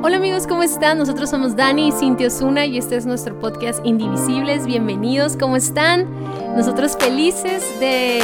Hola 0.00 0.16
amigos, 0.16 0.46
¿cómo 0.46 0.62
están? 0.62 0.96
Nosotros 0.96 1.28
somos 1.28 1.54
Dani 1.54 1.88
y 1.88 1.92
Cintia 1.92 2.28
Osuna 2.28 2.64
y 2.64 2.78
este 2.78 2.96
es 2.96 3.04
nuestro 3.04 3.38
podcast 3.38 3.84
Indivisibles. 3.84 4.64
Bienvenidos, 4.64 5.36
¿cómo 5.36 5.56
están? 5.56 6.06
Nosotros 6.56 6.96
felices 6.98 7.62
de... 7.78 8.22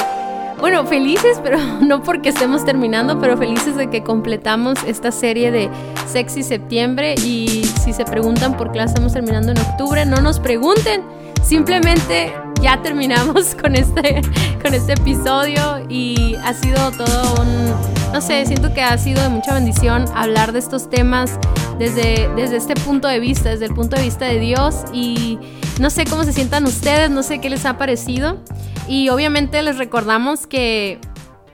Bueno, 0.61 0.87
felices, 0.87 1.41
pero 1.45 1.59
no 1.83 2.03
porque 2.03 2.31
estemos 2.31 2.65
terminando, 2.65 3.19
pero 3.19 3.37
felices 3.37 3.77
de 3.77 3.91
que 3.91 4.03
completamos 4.03 4.83
esta 4.85 5.13
serie 5.13 5.51
de 5.51 5.69
Sexy 6.07 6.43
Septiembre 6.43 7.17
y 7.17 7.65
si 7.83 7.93
se 7.93 8.05
preguntan 8.05 8.57
por 8.57 8.73
qué 8.73 8.79
la 8.79 8.85
estamos 8.85 9.13
terminando 9.13 9.53
en 9.53 9.59
octubre, 9.59 10.07
no 10.07 10.23
nos 10.23 10.41
pregunten, 10.41 11.03
simplemente 11.43 12.33
ya 12.63 12.81
terminamos 12.81 13.55
con 13.61 13.75
este, 13.75 14.23
con 14.63 14.73
este 14.73 14.95
episodio 14.95 15.85
y 15.89 16.37
ha 16.37 16.55
sido 16.55 16.91
todo 16.93 17.43
un, 17.43 18.04
no 18.15 18.21
sé, 18.21 18.47
siento 18.47 18.73
que 18.73 18.81
ha 18.81 18.97
sido 18.97 19.21
de 19.25 19.29
mucha 19.29 19.55
bendición 19.55 20.05
hablar 20.15 20.53
de 20.53 20.61
estos 20.61 20.89
temas 20.89 21.37
desde, 21.81 22.33
desde 22.37 22.59
este 22.59 22.77
punto 22.77 23.09
de 23.09 23.19
vista, 23.19 23.49
desde 23.49 23.65
el 23.65 23.75
punto 23.75 23.97
de 23.97 24.03
vista 24.03 24.27
de 24.27 24.39
Dios. 24.39 24.85
Y 24.93 25.41
no 25.81 25.91
sé 25.91 26.05
cómo 26.05 26.23
se 26.23 26.33
sientan 26.33 26.63
ustedes, 26.63 27.11
no 27.11 27.25
sé 27.25 27.41
qué 27.41 27.51
les 27.51 27.67
ha 27.67 27.77
parecido. 27.77 28.39
Y 28.87 29.09
obviamente 29.09 29.61
les 29.63 29.79
recordamos 29.79 30.47
que 30.47 31.01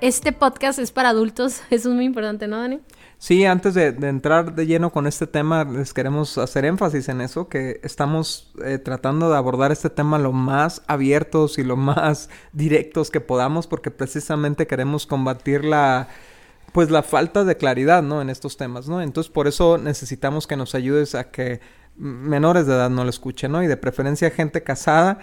este 0.02 0.33
podcast 0.33 0.79
es 0.79 0.93
para 0.93 1.09
adultos, 1.09 1.62
eso 1.71 1.88
es 1.88 1.95
muy 1.95 2.05
importante, 2.05 2.47
¿no, 2.47 2.59
Dani? 2.59 2.80
Sí, 3.16 3.47
antes 3.47 3.73
de, 3.73 3.87
entrar 3.87 4.55
de 4.55 4.66
lleno 4.66 4.91
con 4.91 5.07
este 5.07 5.27
tema, 5.27 5.65
les 5.65 5.95
queremos 5.95 6.37
hacer 6.37 6.66
énfasis 6.66 7.09
en 7.09 7.23
eso, 7.23 7.49
que 7.49 7.80
estamos 7.83 8.52
eh, 8.63 8.77
tratando 8.77 9.30
de 9.30 9.37
abordar 9.38 9.73
este 9.73 9.88
tema 9.88 10.19
lo 10.19 10.33
más 10.33 10.83
abiertos 10.88 11.59
y 11.59 11.65
lo 11.65 11.79
más 11.79 12.29
directos 12.52 13.11
que 13.11 13.21
podamos, 13.21 13.66
porque 13.66 13.91
precisamente 13.91 14.66
queremos 14.66 15.07
combatir 15.07 15.65
la, 15.65 16.09
pues 16.73 16.91
la 16.91 17.02
falta 17.02 17.45
de 17.45 17.56
claridad, 17.56 18.02
¿no? 18.02 18.23
En 18.23 18.30
estos 18.30 18.56
temas, 18.56 18.88
¿no? 18.88 19.02
Entonces, 19.02 19.30
por 19.30 19.48
eso 19.48 19.79
necesitamos 19.79 20.47
que 20.47 20.56
nos 20.56 20.74
ayudes 20.74 21.15
a 21.15 21.30
que 21.30 21.60
menores 21.96 22.66
de 22.66 22.74
edad 22.74 22.90
no 22.90 23.04
lo 23.04 23.10
escuchen, 23.10 23.52
¿no? 23.52 23.62
Y 23.62 23.66
de 23.66 23.77
preferencia 23.77 24.30
gente 24.30 24.62
casada 24.62 25.18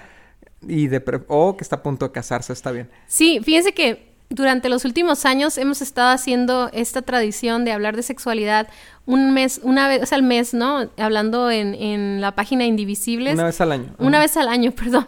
y 0.61 0.87
de 0.87 1.03
o 1.27 1.57
que 1.57 1.63
está 1.63 1.77
a 1.77 1.83
punto 1.83 2.07
de 2.07 2.11
casarse, 2.11 2.53
está 2.53 2.71
bien. 2.71 2.89
Sí, 3.07 3.39
fíjense 3.43 3.73
que 3.73 4.07
durante 4.29 4.67
los 4.69 4.83
últimos 4.83 5.25
años 5.25 5.57
hemos 5.57 5.81
estado 5.81 6.09
haciendo 6.11 6.69
esta 6.73 7.01
tradición 7.01 7.63
de 7.63 7.71
hablar 7.71 7.95
de 7.95 8.03
sexualidad 8.03 8.67
un 9.05 9.33
mes, 9.33 9.61
una 9.63 9.87
vez 9.87 10.11
al 10.11 10.23
mes, 10.23 10.53
¿no? 10.53 10.89
Hablando 10.97 11.49
en, 11.49 11.73
en 11.75 12.19
la 12.19 12.35
página 12.35 12.65
Indivisibles. 12.65 13.35
Una 13.35 13.45
vez 13.45 13.61
al 13.61 13.71
año. 13.71 13.95
Una 13.99 14.19
vez 14.19 14.35
al 14.35 14.49
año, 14.49 14.71
perdón. 14.75 15.07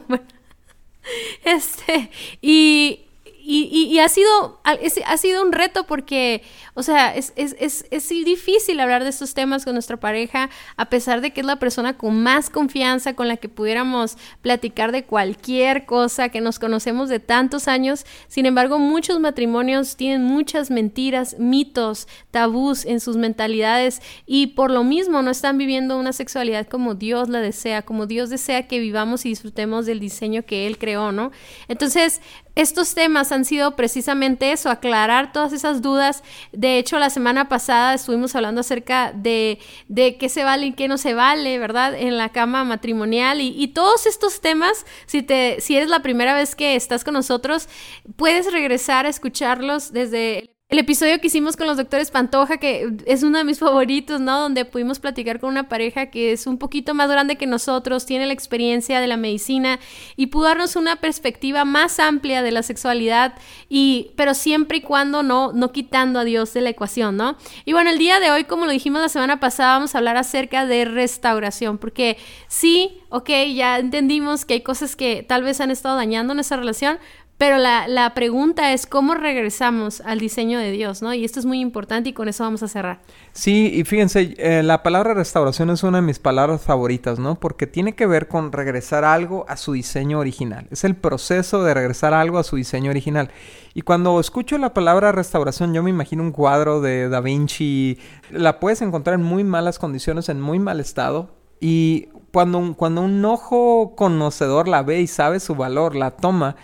Este, 1.43 2.11
y 2.41 3.08
y, 3.51 3.97
ha, 3.97 4.07
sido, 4.09 4.59
ha 4.63 5.17
sido 5.17 5.41
un 5.41 5.51
reto 5.51 5.85
porque, 5.85 6.43
o 6.75 6.83
sea, 6.83 7.15
es, 7.15 7.33
es, 7.35 7.55
es, 7.59 7.83
es, 7.89 8.09
difícil 8.09 8.79
hablar 8.79 9.03
de 9.03 9.09
estos 9.09 9.33
temas 9.33 9.65
con 9.65 9.73
nuestra 9.73 9.97
pareja, 9.97 10.51
a 10.77 10.89
pesar 10.89 11.21
de 11.21 11.31
que 11.31 11.41
es 11.41 11.47
la 11.47 11.55
persona 11.55 11.97
con 11.97 12.21
más 12.21 12.51
confianza, 12.51 13.15
con 13.15 13.27
la 13.27 13.37
que 13.37 13.49
pudiéramos 13.49 14.17
platicar 14.43 14.91
de 14.91 15.03
cualquier 15.03 15.87
cosa, 15.87 16.29
que 16.29 16.41
nos 16.41 16.59
conocemos 16.59 17.09
de 17.09 17.19
tantos 17.19 17.67
años. 17.67 18.05
Sin 18.27 18.45
embargo, 18.45 18.77
muchos 18.77 19.19
matrimonios 19.19 19.95
tienen 19.95 20.23
muchas 20.23 20.69
mentiras, 20.69 21.39
mitos, 21.39 22.07
tabús 22.29 22.85
en 22.85 22.99
sus 22.99 23.17
mentalidades 23.17 23.99
y 24.27 24.47
por 24.47 24.69
lo 24.69 24.83
mismo 24.83 25.23
no 25.23 25.31
están 25.31 25.57
viviendo 25.57 25.97
una 25.97 26.13
sexualidad 26.13 26.67
como 26.67 26.93
Dios 26.93 27.29
la 27.29 27.41
desea, 27.41 27.81
como 27.81 28.05
Dios 28.05 28.29
desea 28.29 28.67
que 28.67 28.79
vivamos 28.79 29.25
y 29.25 29.29
disfrutemos 29.29 29.87
del 29.87 29.99
diseño 29.99 30.45
que 30.45 30.67
Él 30.67 30.77
creó, 30.77 31.11
¿no? 31.11 31.31
Entonces, 31.67 32.21
estos 32.61 32.93
temas 32.93 33.31
han 33.31 33.45
sido 33.45 33.75
precisamente 33.75 34.51
eso, 34.51 34.69
aclarar 34.69 35.31
todas 35.31 35.53
esas 35.53 35.81
dudas. 35.81 36.23
De 36.51 36.77
hecho, 36.77 36.99
la 36.99 37.09
semana 37.09 37.49
pasada 37.49 37.93
estuvimos 37.93 38.35
hablando 38.35 38.61
acerca 38.61 39.11
de, 39.13 39.59
de 39.87 40.17
qué 40.17 40.29
se 40.29 40.43
vale 40.43 40.67
y 40.67 40.73
qué 40.73 40.87
no 40.87 40.97
se 40.97 41.13
vale, 41.13 41.57
¿verdad? 41.57 41.93
En 41.95 42.17
la 42.17 42.29
cama 42.29 42.63
matrimonial 42.63 43.41
y, 43.41 43.53
y 43.57 43.69
todos 43.69 44.05
estos 44.05 44.41
temas, 44.41 44.85
si, 45.05 45.21
te, 45.21 45.61
si 45.61 45.77
eres 45.77 45.89
la 45.89 46.01
primera 46.01 46.33
vez 46.33 46.55
que 46.55 46.75
estás 46.75 47.03
con 47.03 47.13
nosotros, 47.13 47.69
puedes 48.15 48.51
regresar 48.51 49.05
a 49.05 49.09
escucharlos 49.09 49.93
desde 49.93 50.39
el 50.39 50.58
episodio 50.77 51.19
que 51.19 51.27
hicimos 51.27 51.57
con 51.57 51.65
los 51.65 51.77
doctores 51.77 52.11
Pantoja, 52.11 52.57
que 52.57 52.93
es 53.07 53.23
uno 53.23 53.39
de 53.39 53.43
mis 53.43 53.57
favoritos, 53.57 54.21
¿no? 54.21 54.39
Donde 54.39 54.65
pudimos 54.65 54.99
platicar 54.99 55.39
con 55.39 55.49
una 55.49 55.67
pareja 55.67 56.11
que 56.11 56.31
es 56.31 56.45
un 56.45 56.59
poquito 56.59 56.93
más 56.93 57.09
grande 57.09 57.37
que 57.37 57.47
nosotros, 57.47 58.05
tiene 58.05 58.27
la 58.27 58.33
experiencia 58.33 58.99
de 58.99 59.07
la 59.07 59.17
medicina 59.17 59.79
y 60.15 60.27
pudo 60.27 60.43
darnos 60.43 60.75
una 60.75 60.97
perspectiva 60.97 61.65
más 61.65 61.99
amplia 61.99 62.43
de 62.43 62.51
la 62.51 62.61
sexualidad, 62.61 63.33
y, 63.67 64.11
pero 64.15 64.35
siempre 64.35 64.77
y 64.77 64.81
cuando 64.81 65.23
no, 65.23 65.53
no 65.53 65.71
quitando 65.71 66.19
a 66.19 66.23
Dios 66.23 66.53
de 66.53 66.61
la 66.61 66.69
ecuación, 66.69 67.17
¿no? 67.17 67.35
Y 67.65 67.73
bueno, 67.73 67.89
el 67.89 67.97
día 67.97 68.19
de 68.19 68.29
hoy, 68.29 68.43
como 68.43 68.67
lo 68.67 68.71
dijimos 68.71 69.01
la 69.01 69.09
semana 69.09 69.39
pasada, 69.39 69.73
vamos 69.73 69.95
a 69.95 69.97
hablar 69.97 70.17
acerca 70.17 70.67
de 70.67 70.85
restauración, 70.85 71.79
porque 71.79 72.17
sí, 72.47 72.99
ok, 73.09 73.29
ya 73.55 73.79
entendimos 73.79 74.45
que 74.45 74.53
hay 74.53 74.61
cosas 74.61 74.95
que 74.95 75.25
tal 75.27 75.41
vez 75.41 75.61
han 75.61 75.71
estado 75.71 75.95
dañando 75.95 76.35
nuestra 76.35 76.57
relación, 76.57 76.99
pero 77.39 77.57
la, 77.57 77.87
la, 77.87 78.13
pregunta 78.13 78.73
es 78.73 78.85
cómo 78.85 79.15
regresamos 79.15 80.01
al 80.01 80.19
diseño 80.19 80.59
de 80.59 80.71
Dios, 80.71 81.01
¿no? 81.01 81.13
Y 81.13 81.23
esto 81.23 81.39
es 81.39 81.45
muy 81.45 81.61
importante 81.61 82.09
y 82.09 82.13
con 82.13 82.27
eso 82.27 82.43
vamos 82.43 82.63
a 82.63 82.67
cerrar. 82.67 82.99
Sí, 83.31 83.71
y 83.73 83.85
fíjense, 83.85 84.35
eh, 84.37 84.61
la 84.61 84.83
palabra 84.83 85.13
restauración 85.13 85.69
es 85.69 85.81
una 85.83 85.99
de 85.99 86.01
mis 86.01 86.19
palabras 86.19 86.61
favoritas, 86.61 87.17
¿no? 87.17 87.39
Porque 87.39 87.65
tiene 87.65 87.95
que 87.95 88.05
ver 88.05 88.27
con 88.27 88.51
regresar 88.51 89.05
algo 89.05 89.45
a 89.47 89.55
su 89.55 89.71
diseño 89.71 90.19
original. 90.19 90.67
Es 90.69 90.83
el 90.83 90.97
proceso 90.97 91.63
de 91.63 91.73
regresar 91.73 92.13
algo 92.13 92.39
a 92.39 92.43
su 92.43 92.57
diseño 92.57 92.91
original. 92.91 93.31
Y 93.73 93.83
cuando 93.83 94.19
escucho 94.19 94.57
la 94.57 94.73
palabra 94.73 95.13
restauración, 95.13 95.73
yo 95.73 95.81
me 95.81 95.91
imagino 95.91 96.23
un 96.23 96.33
cuadro 96.33 96.81
de 96.81 97.07
Da 97.07 97.21
Vinci. 97.21 97.99
La 98.31 98.59
puedes 98.59 98.81
encontrar 98.81 99.17
en 99.17 99.23
muy 99.23 99.45
malas 99.45 99.79
condiciones, 99.79 100.27
en 100.27 100.41
muy 100.41 100.59
mal 100.59 100.81
estado. 100.81 101.29
Y 101.61 102.09
cuando, 102.33 102.75
cuando 102.75 102.99
un 102.99 103.23
ojo 103.23 103.93
conocedor 103.95 104.67
la 104.67 104.83
ve 104.83 104.99
y 104.99 105.07
sabe 105.07 105.39
su 105.39 105.55
valor, 105.55 105.95
la 105.95 106.11
toma 106.11 106.57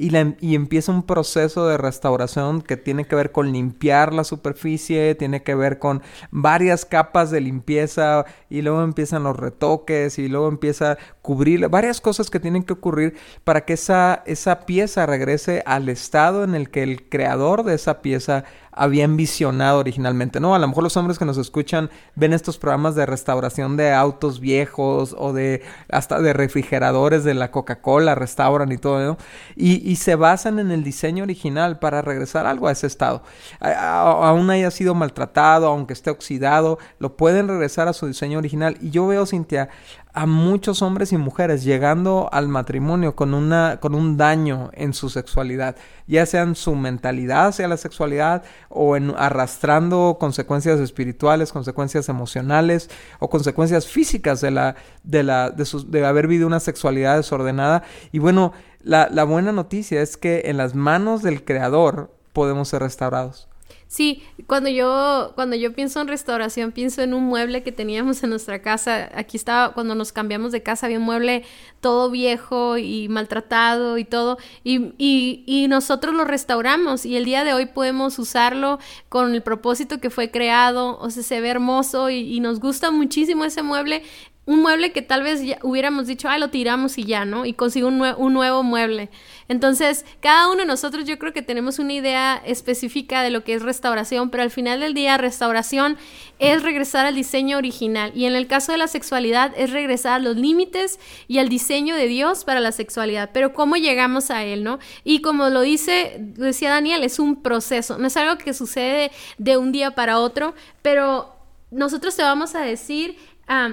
y, 0.00 0.54
empieza 0.54 0.92
un 0.92 1.02
proceso 1.02 1.68
de 1.68 1.76
restauración 1.76 2.62
que 2.62 2.78
tiene 2.78 3.04
que 3.04 3.14
ver 3.14 3.32
con 3.32 3.52
limpiar 3.52 4.14
la 4.14 4.24
superficie, 4.24 5.14
tiene 5.14 5.42
que 5.42 5.54
ver 5.54 5.78
con 5.78 6.02
varias 6.30 6.86
capas 6.86 7.30
de 7.30 7.42
limpieza 7.42 8.24
y 8.48 8.62
luego 8.62 8.82
empiezan 8.82 9.24
los 9.24 9.36
retoques 9.36 10.18
y 10.18 10.28
luego 10.28 10.48
empieza 10.48 10.92
a 10.92 10.98
cubrir 11.20 11.68
varias 11.68 12.00
cosas 12.00 12.30
que 12.30 12.40
tienen 12.40 12.62
que 12.62 12.72
ocurrir 12.72 13.14
para 13.44 13.66
que 13.66 13.74
esa, 13.74 14.22
esa 14.24 14.60
pieza 14.60 15.04
regrese 15.04 15.62
al 15.66 15.90
estado 15.90 16.44
en 16.44 16.54
el 16.54 16.70
que 16.70 16.82
el 16.82 17.06
creador 17.10 17.62
de 17.64 17.74
esa 17.74 18.00
pieza 18.00 18.44
había 18.72 19.04
envisionado 19.04 19.78
originalmente, 19.78 20.40
¿no? 20.40 20.54
A 20.54 20.58
lo 20.58 20.68
mejor 20.68 20.84
los 20.84 20.96
hombres 20.96 21.18
que 21.18 21.24
nos 21.24 21.38
escuchan 21.38 21.90
ven 22.14 22.32
estos 22.32 22.58
programas 22.58 22.94
de 22.94 23.06
restauración 23.06 23.76
de 23.76 23.92
autos 23.92 24.40
viejos 24.40 25.14
o 25.18 25.32
de 25.32 25.62
hasta 25.90 26.20
de 26.20 26.32
refrigeradores 26.32 27.24
de 27.24 27.34
la 27.34 27.50
Coca-Cola, 27.50 28.14
restauran 28.14 28.72
y 28.72 28.78
todo, 28.78 29.04
¿no? 29.04 29.18
Y, 29.56 29.96
se 30.00 30.14
basan 30.14 30.58
en 30.58 30.70
el 30.70 30.82
diseño 30.82 31.24
original 31.24 31.78
para 31.78 32.00
regresar 32.00 32.46
algo 32.46 32.68
a 32.68 32.72
ese 32.72 32.86
estado. 32.86 33.22
aún 33.60 34.48
haya 34.50 34.70
sido 34.70 34.94
maltratado, 34.94 35.66
aunque 35.66 35.92
esté 35.92 36.10
oxidado, 36.10 36.78
lo 36.98 37.16
pueden 37.16 37.48
regresar 37.48 37.86
a 37.88 37.92
su 37.92 38.06
diseño 38.06 38.38
original. 38.38 38.78
Y 38.80 38.90
yo 38.90 39.06
veo, 39.06 39.26
Cintia, 39.26 39.68
a 40.12 40.26
muchos 40.26 40.82
hombres 40.82 41.12
y 41.12 41.16
mujeres 41.16 41.62
llegando 41.62 42.28
al 42.32 42.48
matrimonio 42.48 43.14
con 43.14 43.34
una 43.34 43.78
con 43.80 43.94
un 43.94 44.16
daño 44.16 44.70
en 44.72 44.92
su 44.92 45.08
sexualidad, 45.08 45.76
ya 46.06 46.26
sea 46.26 46.42
en 46.42 46.54
su 46.54 46.74
mentalidad 46.74 47.48
hacia 47.48 47.68
la 47.68 47.76
sexualidad 47.76 48.42
o 48.68 48.96
en 48.96 49.14
arrastrando 49.16 50.16
consecuencias 50.18 50.80
espirituales, 50.80 51.52
consecuencias 51.52 52.08
emocionales 52.08 52.90
o 53.18 53.30
consecuencias 53.30 53.86
físicas 53.86 54.40
de 54.40 54.50
la 54.50 54.76
de 55.04 55.22
la 55.22 55.50
de, 55.50 55.66
de 55.86 56.06
haber 56.06 56.26
vivido 56.26 56.46
una 56.46 56.60
sexualidad 56.60 57.16
desordenada 57.16 57.82
y 58.12 58.18
bueno, 58.18 58.52
la, 58.82 59.08
la 59.10 59.24
buena 59.24 59.52
noticia 59.52 60.00
es 60.00 60.16
que 60.16 60.42
en 60.46 60.56
las 60.56 60.74
manos 60.74 61.22
del 61.22 61.44
creador 61.44 62.10
podemos 62.32 62.68
ser 62.68 62.82
restaurados. 62.82 63.49
Sí, 63.92 64.22
cuando 64.46 64.70
yo, 64.70 65.32
cuando 65.34 65.56
yo 65.56 65.72
pienso 65.72 66.00
en 66.00 66.06
restauración, 66.06 66.70
pienso 66.70 67.02
en 67.02 67.12
un 67.12 67.24
mueble 67.24 67.64
que 67.64 67.72
teníamos 67.72 68.22
en 68.22 68.30
nuestra 68.30 68.62
casa. 68.62 69.10
Aquí 69.16 69.36
estaba, 69.36 69.72
cuando 69.72 69.96
nos 69.96 70.12
cambiamos 70.12 70.52
de 70.52 70.62
casa, 70.62 70.86
había 70.86 70.98
un 70.98 71.04
mueble 71.04 71.42
todo 71.80 72.08
viejo 72.08 72.78
y 72.78 73.08
maltratado 73.08 73.98
y 73.98 74.04
todo. 74.04 74.38
Y, 74.62 74.92
y, 74.96 75.42
y 75.44 75.66
nosotros 75.66 76.14
lo 76.14 76.24
restauramos 76.24 77.04
y 77.04 77.16
el 77.16 77.24
día 77.24 77.42
de 77.42 77.52
hoy 77.52 77.66
podemos 77.66 78.16
usarlo 78.20 78.78
con 79.08 79.34
el 79.34 79.42
propósito 79.42 79.98
que 79.98 80.08
fue 80.08 80.30
creado. 80.30 80.96
O 81.00 81.10
sea, 81.10 81.24
se 81.24 81.40
ve 81.40 81.48
hermoso 81.48 82.10
y, 82.10 82.18
y 82.32 82.38
nos 82.38 82.60
gusta 82.60 82.92
muchísimo 82.92 83.44
ese 83.44 83.64
mueble 83.64 84.04
un 84.46 84.62
mueble 84.62 84.92
que 84.92 85.02
tal 85.02 85.22
vez 85.22 85.44
ya 85.44 85.58
hubiéramos 85.62 86.06
dicho, 86.06 86.28
ay, 86.28 86.40
lo 86.40 86.50
tiramos 86.50 86.98
y 86.98 87.04
ya, 87.04 87.24
¿no? 87.24 87.44
Y 87.44 87.52
consigo 87.52 87.88
un, 87.88 88.00
un, 88.02 88.32
nuevo 88.32 88.62
mueble. 88.62 89.10
Entonces, 89.48 90.04
cada 90.20 90.48
uno 90.48 90.60
de 90.60 90.66
nosotros 90.66 91.04
yo 91.04 91.18
creo 91.18 91.32
que 91.32 91.42
tenemos 91.42 91.78
una 91.78 91.92
idea 91.92 92.42
específica 92.44 93.22
de 93.22 93.30
lo 93.30 93.44
que 93.44 93.54
es 93.54 93.62
restauración, 93.62 94.30
pero 94.30 94.42
al 94.42 94.50
final 94.50 94.80
del 94.80 94.94
día, 94.94 95.18
restauración 95.18 95.98
es 96.38 96.62
regresar 96.62 97.06
al 97.06 97.14
diseño 97.14 97.58
original. 97.58 98.12
Y 98.14 98.24
en 98.24 98.34
el 98.34 98.46
caso 98.46 98.72
de 98.72 98.78
la 98.78 98.88
sexualidad, 98.88 99.52
es 99.56 99.70
regresar 99.70 100.14
a 100.14 100.18
los 100.18 100.36
límites 100.36 100.98
y 101.28 101.38
al 101.38 101.48
diseño 101.48 101.94
de 101.94 102.08
Dios 102.08 102.44
para 102.44 102.60
la 102.60 102.72
sexualidad. 102.72 103.30
Pero 103.32 103.52
cómo 103.52 103.76
llegamos 103.76 104.30
a 104.30 104.42
él, 104.42 104.64
¿no? 104.64 104.78
Y 105.04 105.20
como 105.20 105.50
lo 105.50 105.60
dice, 105.60 106.16
decía 106.18 106.70
Daniel, 106.70 107.04
es 107.04 107.18
un 107.18 107.42
proceso, 107.42 107.98
no 107.98 108.06
es 108.06 108.16
algo 108.16 108.38
que 108.38 108.54
sucede 108.54 109.12
de 109.38 109.58
un 109.58 109.70
día 109.70 109.94
para 109.94 110.18
otro, 110.18 110.54
pero 110.82 111.36
nosotros 111.70 112.16
te 112.16 112.22
vamos 112.22 112.54
a 112.54 112.62
decir 112.62 113.16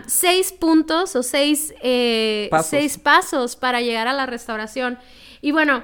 seis 0.08 0.52
puntos 0.52 1.16
o 1.16 1.24
seis, 1.24 1.74
eh, 1.82 2.48
pasos. 2.50 2.70
seis 2.70 2.98
pasos 2.98 3.56
para 3.56 3.82
llegar 3.82 4.08
a 4.08 4.14
la 4.14 4.26
restauración. 4.26 4.98
Y 5.42 5.52
bueno, 5.52 5.84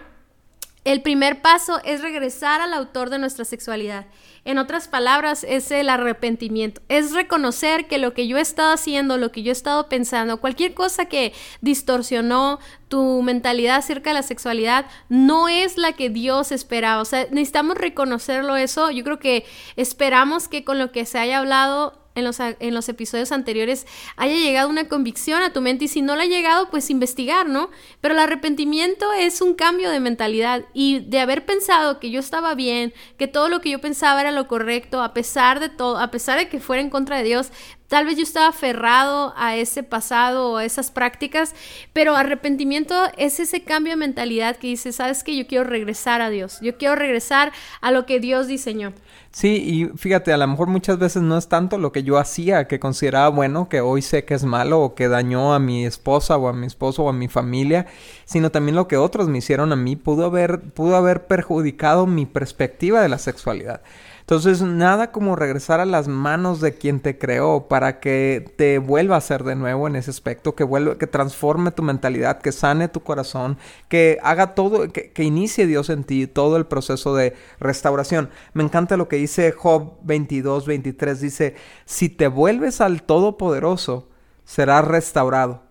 el 0.84 1.02
primer 1.02 1.42
paso 1.42 1.80
es 1.86 2.02
regresar 2.02 2.60
al 2.60 2.74
autor 2.74 3.10
de 3.10 3.18
nuestra 3.20 3.46
sexualidad. 3.46 4.06
En 4.46 4.58
otras 4.58 4.90
palabras, 4.90 5.46
es 5.48 5.72
el 5.72 5.88
arrepentimiento. 5.88 6.82
Es 6.90 7.14
reconocer 7.14 7.88
que 7.88 7.98
lo 7.98 8.14
que 8.14 8.28
yo 8.28 8.38
he 8.38 8.42
estado 8.42 8.74
haciendo, 8.74 9.18
lo 9.18 9.32
que 9.32 9.44
yo 9.44 9.50
he 9.50 9.54
estado 9.54 9.88
pensando, 9.88 10.42
cualquier 10.42 10.74
cosa 10.74 11.06
que 11.06 11.32
distorsionó 11.62 12.60
tu 12.90 13.22
mentalidad 13.22 13.78
acerca 13.78 14.10
de 14.10 14.16
la 14.16 14.24
sexualidad, 14.24 14.86
no 15.08 15.48
es 15.48 15.78
la 15.78 15.94
que 15.94 16.10
Dios 16.10 16.52
esperaba. 16.52 17.02
O 17.02 17.06
sea, 17.06 17.28
necesitamos 17.32 17.78
reconocerlo 17.78 18.58
eso. 18.58 18.92
Yo 18.92 19.06
creo 19.06 19.20
que 19.20 19.46
esperamos 19.78 20.50
que 20.50 20.66
con 20.66 20.80
lo 20.80 20.92
que 20.92 21.06
se 21.06 21.20
haya 21.20 21.38
hablado 21.38 22.03
en 22.16 22.24
los, 22.24 22.40
en 22.40 22.74
los 22.74 22.90
episodios 22.90 23.32
anteriores 23.32 23.86
haya 24.18 24.36
llegado 24.36 24.70
una 24.70 24.88
convicción 24.88 25.42
a 25.42 25.54
tu 25.54 25.62
mente 25.62 25.86
y 25.86 25.88
si 25.88 26.02
no 26.02 26.16
la 26.16 26.24
ha 26.24 26.28
llegado, 26.28 26.70
pues 26.70 26.90
investigar, 26.90 27.48
¿no? 27.48 27.70
Pero 28.02 28.14
el 28.14 28.20
arrepentimiento 28.20 29.12
es 29.14 29.42
un 29.42 29.54
cambio 29.54 29.90
de 29.90 30.00
mentalidad 30.00 30.66
y 30.74 31.00
de 31.00 31.20
haber 31.20 31.46
pensado 31.46 32.00
que 32.00 32.12
yo 32.12 32.20
estaba 32.20 32.56
bien, 32.56 32.94
que 33.18 33.28
todo 33.28 33.50
lo 33.50 33.62
que 33.62 33.70
yo 33.70 33.80
pensaba 33.80 34.22
era 34.22 34.32
lo 34.32 34.48
correcto, 34.48 35.02
a 35.02 35.14
pesar 35.14 35.60
de 35.60 35.70
todo, 35.70 35.98
a 35.98 36.12
pesar 36.12 36.38
de 36.38 36.50
que 36.50 36.60
fuera 36.60 36.82
en 36.82 36.90
contra 36.90 37.18
de 37.18 37.24
Dios, 37.24 37.52
Tal 37.94 38.08
vez 38.08 38.18
yo 38.18 38.24
estaba 38.24 38.48
aferrado 38.48 39.36
a 39.38 39.56
ese 39.56 39.84
pasado 39.84 40.50
o 40.50 40.58
a 40.58 40.66
esas 40.66 40.90
prácticas, 40.90 41.54
pero 41.94 42.16
arrepentimiento 42.16 42.96
es 43.18 43.40
ese 43.40 43.64
cambio 43.64 43.94
de 43.94 43.98
mentalidad 43.98 44.56
que 44.56 44.66
dice, 44.66 44.92
sabes 44.92 45.24
que 45.24 45.36
yo 45.36 45.46
quiero 45.46 45.64
regresar 45.64 46.20
a 46.20 46.32
Dios, 46.32 46.58
yo 46.60 46.76
quiero 46.80 46.96
regresar 46.96 47.52
a 47.82 47.92
lo 47.92 48.08
que 48.08 48.20
Dios 48.20 48.48
diseñó. 48.48 48.94
Sí, 49.34 49.48
y 49.58 49.98
fíjate, 49.98 50.32
a 50.32 50.38
lo 50.38 50.48
mejor 50.48 50.68
muchas 50.68 51.00
veces 51.00 51.24
no 51.24 51.36
es 51.40 51.48
tanto 51.48 51.80
lo 51.80 51.92
que 51.92 52.04
yo 52.04 52.20
hacía, 52.20 52.68
que 52.68 52.80
consideraba 52.80 53.30
bueno, 53.30 53.68
que 53.68 53.82
hoy 53.82 54.04
sé 54.04 54.26
que 54.26 54.36
es 54.36 54.44
malo 54.44 54.80
o 54.80 54.94
que 54.94 55.08
dañó 55.08 55.56
a 55.56 55.60
mi 55.60 55.88
esposa 55.88 56.38
o 56.38 56.48
a 56.48 56.54
mi 56.54 56.68
esposo 56.68 57.04
o 57.06 57.10
a 57.10 57.14
mi 57.14 57.28
familia, 57.28 57.88
sino 58.26 58.52
también 58.52 58.76
lo 58.76 58.88
que 58.88 58.96
otros 58.96 59.30
me 59.30 59.40
hicieron 59.40 59.72
a 59.72 59.76
mí 59.76 59.96
pudo 59.96 60.26
haber, 60.26 60.62
pudo 60.62 60.96
haber 60.98 61.26
perjudicado 61.26 62.06
mi 62.06 62.28
perspectiva 62.28 63.02
de 63.02 63.10
la 63.10 63.18
sexualidad. 63.18 63.82
Entonces, 64.24 64.62
nada 64.62 65.12
como 65.12 65.36
regresar 65.36 65.82
a 65.82 65.86
las 65.86 66.08
manos 66.08 66.62
de 66.62 66.76
quien 66.76 67.02
te 67.02 67.18
creó 67.18 67.68
para 67.68 68.00
que 68.00 68.54
te 68.56 68.80
vuelva 68.80 69.18
a 69.18 69.22
ser 69.22 69.44
de 69.44 69.56
nuevo 69.56 69.86
en 69.86 69.98
ese 69.98 70.12
aspecto, 70.12 70.56
que 70.56 70.64
vuelva, 70.64 70.98
que 70.98 71.08
transforme 71.08 71.72
tu 71.72 71.84
mentalidad, 71.84 72.40
que 72.40 72.54
sane 72.54 72.88
tu 72.88 73.02
corazón, 73.02 73.58
que 73.90 74.20
haga 74.24 74.56
todo, 74.56 74.88
que, 74.94 75.12
que 75.12 75.24
inicie 75.24 75.68
Dios 75.68 75.90
en 75.90 76.06
ti 76.06 76.26
todo 76.26 76.56
el 76.56 76.66
proceso 76.66 77.14
de 77.14 77.36
restauración. 77.60 78.30
Me 78.54 78.64
encanta 78.64 78.96
lo 78.96 79.10
que 79.10 79.18
dice 79.18 79.52
Job 79.52 79.96
22, 80.04 80.68
23, 80.68 81.20
dice, 81.20 81.56
si 81.84 82.08
te 82.08 82.30
vuelves 82.30 82.80
al 82.80 83.04
Todopoderoso, 83.04 84.08
serás 84.46 84.88
restaurado. 84.88 85.64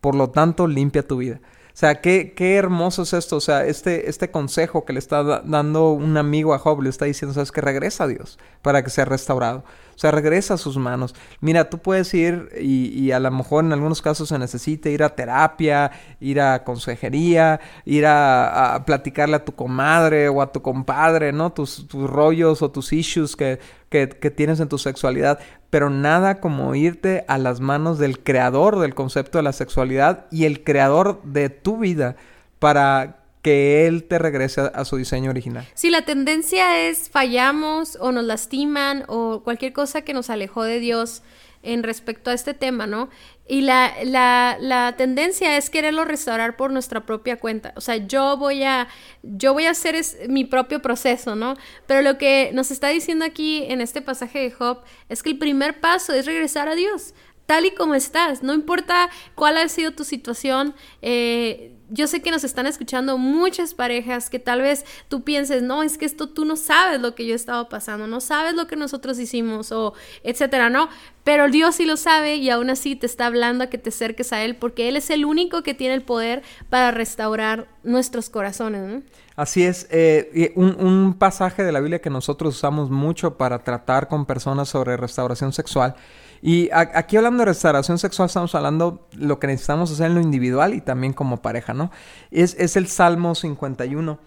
Por 0.00 0.14
lo 0.14 0.30
tanto, 0.30 0.68
limpia 0.68 1.04
tu 1.04 1.16
vida. 1.16 1.40
Sea, 1.76 2.00
qué, 2.00 2.32
qué 2.34 2.56
hermoso 2.56 3.02
es 3.02 3.12
esto. 3.12 3.36
O 3.36 3.40
sea, 3.40 3.66
este, 3.66 4.08
este 4.08 4.30
consejo 4.30 4.86
que 4.86 4.94
le 4.94 4.98
está 4.98 5.22
dando 5.22 5.90
un 5.90 6.16
amigo 6.16 6.54
a 6.54 6.58
Job, 6.58 6.80
le 6.80 6.88
está 6.88 7.04
diciendo, 7.04 7.34
sabes 7.34 7.52
que 7.52 7.60
regresa 7.60 8.04
a 8.04 8.06
Dios 8.06 8.38
para 8.62 8.82
que 8.82 8.88
sea 8.88 9.04
restaurado. 9.04 9.62
O 9.96 9.98
sea, 9.98 10.10
regresa 10.10 10.54
a 10.54 10.58
sus 10.58 10.76
manos. 10.76 11.14
Mira, 11.40 11.70
tú 11.70 11.78
puedes 11.78 12.12
ir 12.12 12.50
y, 12.60 13.10
a 13.12 13.18
lo 13.18 13.30
mejor 13.30 13.64
en 13.64 13.72
algunos 13.72 14.02
casos 14.02 14.28
se 14.28 14.38
necesita 14.38 14.90
ir 14.90 15.02
a 15.02 15.14
terapia, 15.14 15.90
ir 16.20 16.38
a 16.38 16.64
consejería, 16.64 17.60
ir 17.86 18.04
a, 18.06 18.82
platicarle 18.84 19.36
a 19.36 19.44
tu 19.44 19.52
comadre 19.52 20.28
o 20.28 20.42
a 20.42 20.52
tu 20.52 20.60
compadre, 20.60 21.32
¿no? 21.32 21.50
Tus, 21.50 21.88
tus 21.88 22.10
rollos 22.10 22.60
o 22.60 22.70
tus 22.70 22.92
issues 22.92 23.36
que, 23.36 23.58
que, 23.88 24.10
que, 24.10 24.30
tienes 24.30 24.60
en 24.60 24.68
tu 24.68 24.76
sexualidad, 24.76 25.38
pero 25.70 25.88
nada 25.88 26.40
como 26.40 26.74
irte 26.74 27.24
a 27.26 27.38
las 27.38 27.60
manos 27.60 27.98
del 27.98 28.22
creador 28.22 28.78
del 28.78 28.94
concepto 28.94 29.38
de 29.38 29.44
la 29.44 29.54
sexualidad 29.54 30.26
y 30.30 30.44
el 30.44 30.62
creador 30.62 31.22
de 31.22 31.48
tu 31.48 31.78
vida 31.78 32.16
para 32.58 33.25
que 33.46 33.86
él 33.86 34.02
te 34.02 34.18
regrese 34.18 34.60
a, 34.74 34.84
su 34.84 34.96
diseño 34.96 35.30
original. 35.30 35.64
Si 35.74 35.88
la 35.88 36.02
tendencia 36.02 36.88
es 36.88 37.08
fallamos 37.08 37.96
o 38.00 38.10
nos 38.10 38.24
lastiman 38.24 39.04
o 39.06 39.44
cualquier 39.44 39.72
cosa 39.72 40.02
que 40.02 40.12
nos 40.12 40.30
alejó 40.30 40.64
de 40.64 40.80
Dios 40.80 41.22
en 41.62 41.84
respecto 41.84 42.30
a 42.30 42.34
este 42.34 42.54
tema, 42.54 42.88
¿no? 42.88 43.08
Y 43.46 43.60
la, 43.60 43.94
la, 44.02 44.56
la, 44.58 44.96
tendencia 44.96 45.56
es 45.56 45.70
quererlo 45.70 46.04
restaurar 46.04 46.56
por 46.56 46.72
nuestra 46.72 47.06
propia 47.06 47.36
cuenta. 47.36 47.72
O 47.76 47.80
sea, 47.80 47.98
yo 47.98 48.36
voy 48.36 48.64
a, 48.64 48.88
yo 49.22 49.52
voy 49.52 49.66
a 49.66 49.70
hacer 49.70 49.94
es, 49.94 50.16
mi 50.28 50.44
propio 50.44 50.82
proceso, 50.82 51.36
¿no? 51.36 51.54
Pero 51.86 52.02
lo 52.02 52.18
que 52.18 52.50
nos 52.52 52.72
está 52.72 52.88
diciendo 52.88 53.24
aquí 53.24 53.62
en 53.68 53.80
este 53.80 54.02
pasaje 54.02 54.40
de 54.40 54.50
Job 54.50 54.80
es 55.08 55.22
que 55.22 55.30
el 55.30 55.38
primer 55.38 55.78
paso 55.78 56.12
es 56.14 56.26
regresar 56.26 56.68
a 56.68 56.74
Dios, 56.74 57.14
tal 57.46 57.64
y 57.64 57.70
como 57.70 57.94
estás. 57.94 58.42
No 58.42 58.54
importa 58.54 59.08
cuál 59.36 59.56
ha 59.56 59.68
sido 59.68 59.92
tu 59.92 60.02
situación, 60.02 60.74
eh, 61.00 61.75
yo 61.88 62.06
sé 62.06 62.20
que 62.22 62.30
nos 62.30 62.44
están 62.44 62.66
escuchando 62.66 63.18
muchas 63.18 63.74
parejas 63.74 64.30
que 64.30 64.38
tal 64.38 64.62
vez 64.62 64.84
tú 65.08 65.22
pienses, 65.22 65.62
no, 65.62 65.82
es 65.82 65.98
que 65.98 66.04
esto 66.04 66.28
tú 66.28 66.44
no 66.44 66.56
sabes 66.56 67.00
lo 67.00 67.14
que 67.14 67.26
yo 67.26 67.32
he 67.32 67.36
estado 67.36 67.68
pasando, 67.68 68.06
no 68.06 68.20
sabes 68.20 68.54
lo 68.54 68.66
que 68.66 68.76
nosotros 68.76 69.18
hicimos 69.18 69.72
o 69.72 69.94
etcétera, 70.22 70.70
¿no? 70.70 70.88
Pero 71.26 71.50
Dios 71.50 71.74
sí 71.74 71.86
lo 71.86 71.96
sabe 71.96 72.36
y 72.36 72.50
aún 72.50 72.70
así 72.70 72.94
te 72.94 73.04
está 73.04 73.26
hablando 73.26 73.64
a 73.64 73.66
que 73.66 73.78
te 73.78 73.88
acerques 73.88 74.32
a 74.32 74.44
Él 74.44 74.54
porque 74.54 74.88
Él 74.88 74.96
es 74.96 75.10
el 75.10 75.24
único 75.24 75.64
que 75.64 75.74
tiene 75.74 75.94
el 75.94 76.02
poder 76.02 76.44
para 76.70 76.92
restaurar 76.92 77.66
nuestros 77.82 78.30
corazones. 78.30 79.02
Así 79.34 79.64
es, 79.64 79.88
eh, 79.90 80.52
un, 80.54 80.76
un 80.78 81.14
pasaje 81.14 81.64
de 81.64 81.72
la 81.72 81.80
Biblia 81.80 82.00
que 82.00 82.10
nosotros 82.10 82.54
usamos 82.54 82.90
mucho 82.90 83.36
para 83.36 83.58
tratar 83.58 84.06
con 84.06 84.24
personas 84.24 84.68
sobre 84.68 84.96
restauración 84.96 85.52
sexual 85.52 85.96
y 86.42 86.68
aquí 86.72 87.16
hablando 87.16 87.40
de 87.40 87.46
restauración 87.46 87.98
sexual, 87.98 88.26
estamos 88.26 88.54
hablando 88.54 89.08
lo 89.16 89.40
que 89.40 89.48
necesitamos 89.48 89.90
hacer 89.90 90.06
en 90.06 90.14
lo 90.14 90.20
individual 90.20 90.74
y 90.74 90.80
también 90.80 91.12
como 91.12 91.42
pareja, 91.42 91.74
¿no? 91.74 91.90
Es, 92.30 92.54
es 92.58 92.76
el 92.76 92.86
Salmo 92.86 93.34
51. 93.34 94.18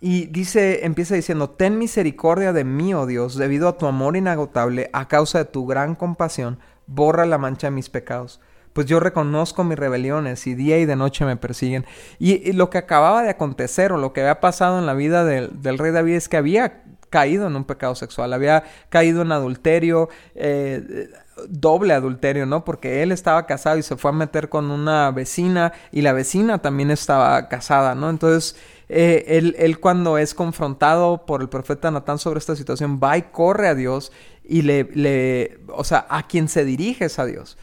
Y 0.00 0.26
dice, 0.26 0.84
empieza 0.84 1.14
diciendo, 1.14 1.50
ten 1.50 1.78
misericordia 1.78 2.52
de 2.52 2.64
mí, 2.64 2.92
oh 2.94 3.06
Dios, 3.06 3.36
debido 3.36 3.68
a 3.68 3.78
tu 3.78 3.86
amor 3.86 4.16
inagotable, 4.16 4.90
a 4.92 5.08
causa 5.08 5.38
de 5.38 5.44
tu 5.46 5.66
gran 5.66 5.94
compasión, 5.94 6.58
borra 6.86 7.24
la 7.24 7.38
mancha 7.38 7.68
de 7.68 7.72
mis 7.72 7.88
pecados. 7.88 8.40
Pues 8.74 8.86
yo 8.86 9.00
reconozco 9.00 9.64
mis 9.64 9.78
rebeliones 9.78 10.46
y 10.46 10.54
día 10.54 10.78
y 10.78 10.84
de 10.84 10.96
noche 10.96 11.24
me 11.24 11.36
persiguen. 11.36 11.86
Y, 12.18 12.52
lo 12.52 12.68
que 12.68 12.76
acababa 12.76 13.22
de 13.22 13.30
acontecer 13.30 13.90
o 13.90 13.96
lo 13.96 14.12
que 14.12 14.20
había 14.20 14.40
pasado 14.40 14.78
en 14.78 14.84
la 14.84 14.92
vida 14.92 15.24
del, 15.24 15.62
del 15.62 15.78
rey 15.78 15.92
David 15.92 16.16
es 16.16 16.28
que 16.28 16.36
había 16.36 16.82
caído 17.08 17.46
en 17.46 17.56
un 17.56 17.64
pecado 17.64 17.94
sexual, 17.94 18.34
había 18.34 18.64
caído 18.90 19.22
en 19.22 19.32
adulterio, 19.32 20.10
eh, 20.34 21.08
doble 21.48 21.94
adulterio, 21.94 22.46
¿no? 22.46 22.64
Porque 22.64 23.02
él 23.02 23.12
estaba 23.12 23.46
casado 23.46 23.78
y 23.78 23.82
se 23.82 23.96
fue 23.96 24.10
a 24.10 24.14
meter 24.14 24.48
con 24.48 24.70
una 24.70 25.10
vecina 25.10 25.72
y 25.92 26.02
la 26.02 26.12
vecina 26.12 26.58
también 26.58 26.90
estaba 26.90 27.48
casada, 27.48 27.94
¿no? 27.94 28.10
Entonces, 28.10 28.56
eh, 28.88 29.24
él, 29.28 29.56
él, 29.58 29.80
cuando 29.80 30.18
es 30.18 30.34
confrontado 30.34 31.26
por 31.26 31.40
el 31.42 31.48
profeta 31.48 31.90
Natán 31.90 32.18
sobre 32.18 32.38
esta 32.38 32.54
situación, 32.54 33.00
va 33.02 33.18
y 33.18 33.22
corre 33.22 33.68
a 33.68 33.74
Dios 33.74 34.12
y 34.44 34.62
le, 34.62 34.84
le, 34.94 35.58
o 35.68 35.84
sea, 35.84 36.06
a 36.08 36.26
quien 36.26 36.48
se 36.48 36.64
dirige 36.64 37.06
es 37.06 37.18
a 37.18 37.26
Dios. 37.26 37.56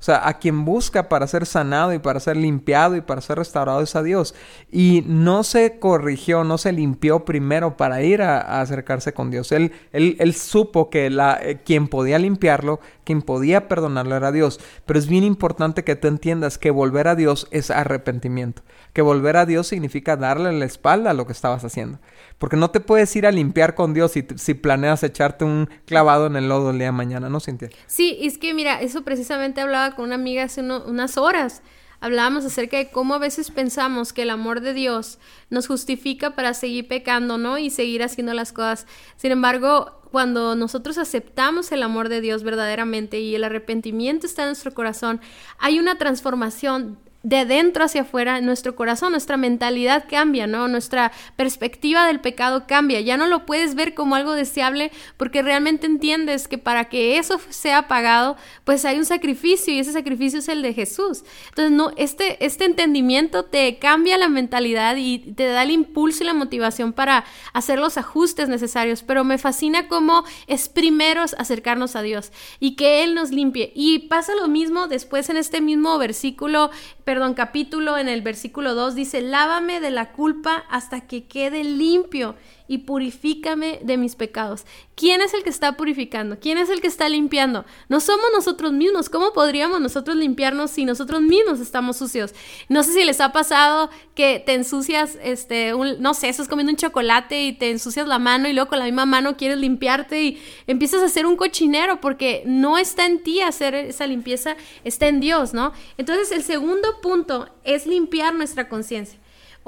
O 0.00 0.02
sea, 0.02 0.28
a 0.28 0.38
quien 0.38 0.64
busca 0.64 1.08
para 1.08 1.26
ser 1.26 1.44
sanado 1.44 1.92
y 1.92 1.98
para 1.98 2.20
ser 2.20 2.36
limpiado 2.36 2.94
y 2.94 3.00
para 3.00 3.20
ser 3.20 3.38
restaurado 3.38 3.80
es 3.80 3.96
a 3.96 4.02
Dios. 4.04 4.32
Y 4.70 5.02
no 5.06 5.42
se 5.42 5.80
corrigió, 5.80 6.44
no 6.44 6.56
se 6.56 6.70
limpió 6.70 7.24
primero 7.24 7.76
para 7.76 8.00
ir 8.02 8.22
a, 8.22 8.60
acercarse 8.60 9.12
con 9.12 9.32
Dios. 9.32 9.50
Él, 9.50 9.72
él, 9.92 10.16
él 10.20 10.34
supo 10.34 10.88
que 10.88 11.10
la, 11.10 11.36
eh, 11.42 11.60
quien 11.64 11.88
podía 11.88 12.20
limpiarlo, 12.20 12.78
quien 13.02 13.22
podía 13.22 13.66
perdonarlo 13.66 14.14
era 14.14 14.30
Dios. 14.30 14.60
Pero 14.86 15.00
es 15.00 15.08
bien 15.08 15.24
importante 15.24 15.82
que 15.82 15.96
tú 15.96 16.06
entiendas 16.06 16.58
que 16.58 16.70
volver 16.70 17.08
a 17.08 17.16
Dios 17.16 17.48
es 17.50 17.72
arrepentimiento. 17.72 18.62
Que 18.92 19.02
volver 19.02 19.36
a 19.36 19.46
Dios 19.46 19.66
significa 19.66 20.16
darle 20.16 20.52
la 20.52 20.64
espalda 20.64 21.10
a 21.10 21.14
lo 21.14 21.26
que 21.26 21.32
estabas 21.32 21.64
haciendo. 21.64 21.98
Porque 22.38 22.56
no 22.56 22.70
te 22.70 22.80
puedes 22.80 23.14
ir 23.16 23.26
a 23.26 23.32
limpiar 23.32 23.74
con 23.74 23.94
Dios 23.94 24.12
si, 24.12 24.54
planeas 24.54 25.02
echarte 25.02 25.44
un 25.44 25.68
clavado 25.86 26.26
en 26.26 26.36
el 26.36 26.48
lodo 26.48 26.70
el 26.70 26.78
día 26.78 26.86
de 26.86 26.92
mañana, 26.92 27.28
¿no, 27.28 27.40
Cintia? 27.40 27.68
Sí, 27.86 28.18
es 28.20 28.38
que 28.38 28.54
mira, 28.54 28.80
eso 28.80 29.02
precisamente 29.02 29.60
hablaba 29.60 29.96
con 29.96 30.06
una 30.06 30.14
amiga 30.14 30.44
hace 30.44 30.62
unas 30.62 31.18
horas 31.18 31.62
hablábamos 32.00 32.44
acerca 32.44 32.76
de 32.76 32.90
cómo 32.90 33.14
a 33.14 33.18
veces 33.18 33.50
pensamos 33.50 34.12
que 34.12 34.22
el 34.22 34.30
amor 34.30 34.60
de 34.60 34.72
Dios 34.72 35.18
nos 35.50 35.66
justifica 35.66 36.34
para 36.34 36.54
seguir 36.54 36.88
pecando, 36.88 37.38
¿no? 37.38 37.58
Y 37.58 37.70
seguir 37.70 38.02
haciendo 38.02 38.34
las 38.34 38.52
cosas. 38.52 38.86
Sin 39.16 39.32
embargo, 39.32 40.00
cuando 40.10 40.54
nosotros 40.54 40.98
aceptamos 40.98 41.72
el 41.72 41.82
amor 41.82 42.08
de 42.08 42.20
Dios 42.20 42.42
verdaderamente 42.42 43.20
y 43.20 43.34
el 43.34 43.44
arrepentimiento 43.44 44.26
está 44.26 44.42
en 44.42 44.50
nuestro 44.50 44.72
corazón, 44.72 45.20
hay 45.58 45.78
una 45.78 45.98
transformación 45.98 46.98
de 47.28 47.44
dentro 47.44 47.84
hacia 47.84 48.02
afuera, 48.02 48.40
nuestro 48.40 48.74
corazón, 48.74 49.12
nuestra 49.12 49.36
mentalidad 49.36 50.06
cambia, 50.08 50.46
¿no? 50.46 50.66
Nuestra 50.66 51.12
perspectiva 51.36 52.06
del 52.06 52.20
pecado 52.20 52.66
cambia. 52.66 53.02
Ya 53.02 53.18
no 53.18 53.26
lo 53.26 53.44
puedes 53.44 53.74
ver 53.74 53.92
como 53.92 54.14
algo 54.14 54.32
deseable 54.32 54.90
porque 55.18 55.42
realmente 55.42 55.86
entiendes 55.86 56.48
que 56.48 56.56
para 56.56 56.86
que 56.88 57.18
eso 57.18 57.38
sea 57.50 57.86
pagado, 57.86 58.38
pues 58.64 58.86
hay 58.86 58.96
un 58.96 59.04
sacrificio 59.04 59.74
y 59.74 59.78
ese 59.78 59.92
sacrificio 59.92 60.38
es 60.38 60.48
el 60.48 60.62
de 60.62 60.72
Jesús. 60.72 61.22
Entonces, 61.50 61.70
no, 61.70 61.92
este, 61.96 62.42
este 62.44 62.64
entendimiento 62.64 63.44
te 63.44 63.78
cambia 63.78 64.16
la 64.16 64.30
mentalidad 64.30 64.96
y 64.96 65.18
te 65.18 65.44
da 65.48 65.64
el 65.64 65.70
impulso 65.70 66.24
y 66.24 66.26
la 66.26 66.34
motivación 66.34 66.94
para 66.94 67.26
hacer 67.52 67.78
los 67.78 67.98
ajustes 67.98 68.48
necesarios. 68.48 69.02
Pero 69.02 69.24
me 69.24 69.36
fascina 69.36 69.86
cómo 69.86 70.24
es 70.46 70.70
primero 70.70 71.20
acercarnos 71.20 71.94
a 71.94 72.00
Dios 72.00 72.32
y 72.58 72.74
que 72.74 73.04
Él 73.04 73.14
nos 73.14 73.32
limpie. 73.32 73.70
Y 73.74 74.08
pasa 74.08 74.34
lo 74.34 74.48
mismo 74.48 74.88
después 74.88 75.28
en 75.28 75.36
este 75.36 75.60
mismo 75.60 75.98
versículo 75.98 76.70
perdón, 77.18 77.34
capítulo 77.34 77.98
en 77.98 78.08
el 78.08 78.22
versículo 78.22 78.76
2 78.76 78.94
dice, 78.94 79.20
lávame 79.22 79.80
de 79.80 79.90
la 79.90 80.12
culpa 80.12 80.64
hasta 80.70 81.00
que 81.00 81.26
quede 81.26 81.64
limpio 81.64 82.36
y 82.68 82.78
purifícame 82.78 83.80
de 83.82 83.96
mis 83.96 84.14
pecados. 84.14 84.64
¿Quién 84.94 85.22
es 85.22 85.32
el 85.32 85.42
que 85.42 85.50
está 85.50 85.76
purificando? 85.76 86.38
¿Quién 86.38 86.58
es 86.58 86.68
el 86.68 86.80
que 86.80 86.86
está 86.86 87.08
limpiando? 87.08 87.64
No 87.88 87.98
somos 88.00 88.26
nosotros 88.34 88.72
mismos. 88.72 89.08
¿Cómo 89.08 89.32
podríamos 89.32 89.80
nosotros 89.80 90.16
limpiarnos 90.16 90.70
si 90.70 90.84
nosotros 90.84 91.22
mismos 91.22 91.60
estamos 91.60 91.96
sucios? 91.96 92.34
No 92.68 92.82
sé 92.82 92.92
si 92.92 93.04
les 93.04 93.20
ha 93.20 93.32
pasado 93.32 93.90
que 94.14 94.42
te 94.44 94.54
ensucias, 94.54 95.18
este, 95.22 95.72
no 95.98 96.14
sé, 96.14 96.28
estás 96.28 96.48
comiendo 96.48 96.70
un 96.70 96.76
chocolate 96.76 97.44
y 97.44 97.52
te 97.52 97.70
ensucias 97.70 98.06
la 98.06 98.18
mano 98.18 98.48
y 98.48 98.52
luego 98.52 98.68
con 98.68 98.78
la 98.78 98.84
misma 98.84 99.06
mano 99.06 99.36
quieres 99.36 99.58
limpiarte 99.58 100.22
y 100.22 100.42
empiezas 100.66 101.02
a 101.02 101.06
hacer 101.06 101.24
un 101.24 101.36
cochinero 101.36 102.00
porque 102.00 102.42
no 102.44 102.76
está 102.76 103.06
en 103.06 103.22
ti 103.22 103.40
hacer 103.40 103.74
esa 103.74 104.06
limpieza, 104.06 104.56
está 104.84 105.06
en 105.06 105.20
Dios, 105.20 105.54
¿no? 105.54 105.72
Entonces 105.96 106.32
el 106.32 106.42
segundo 106.42 107.00
punto 107.00 107.48
es 107.64 107.86
limpiar 107.86 108.34
nuestra 108.34 108.68
conciencia. 108.68 109.18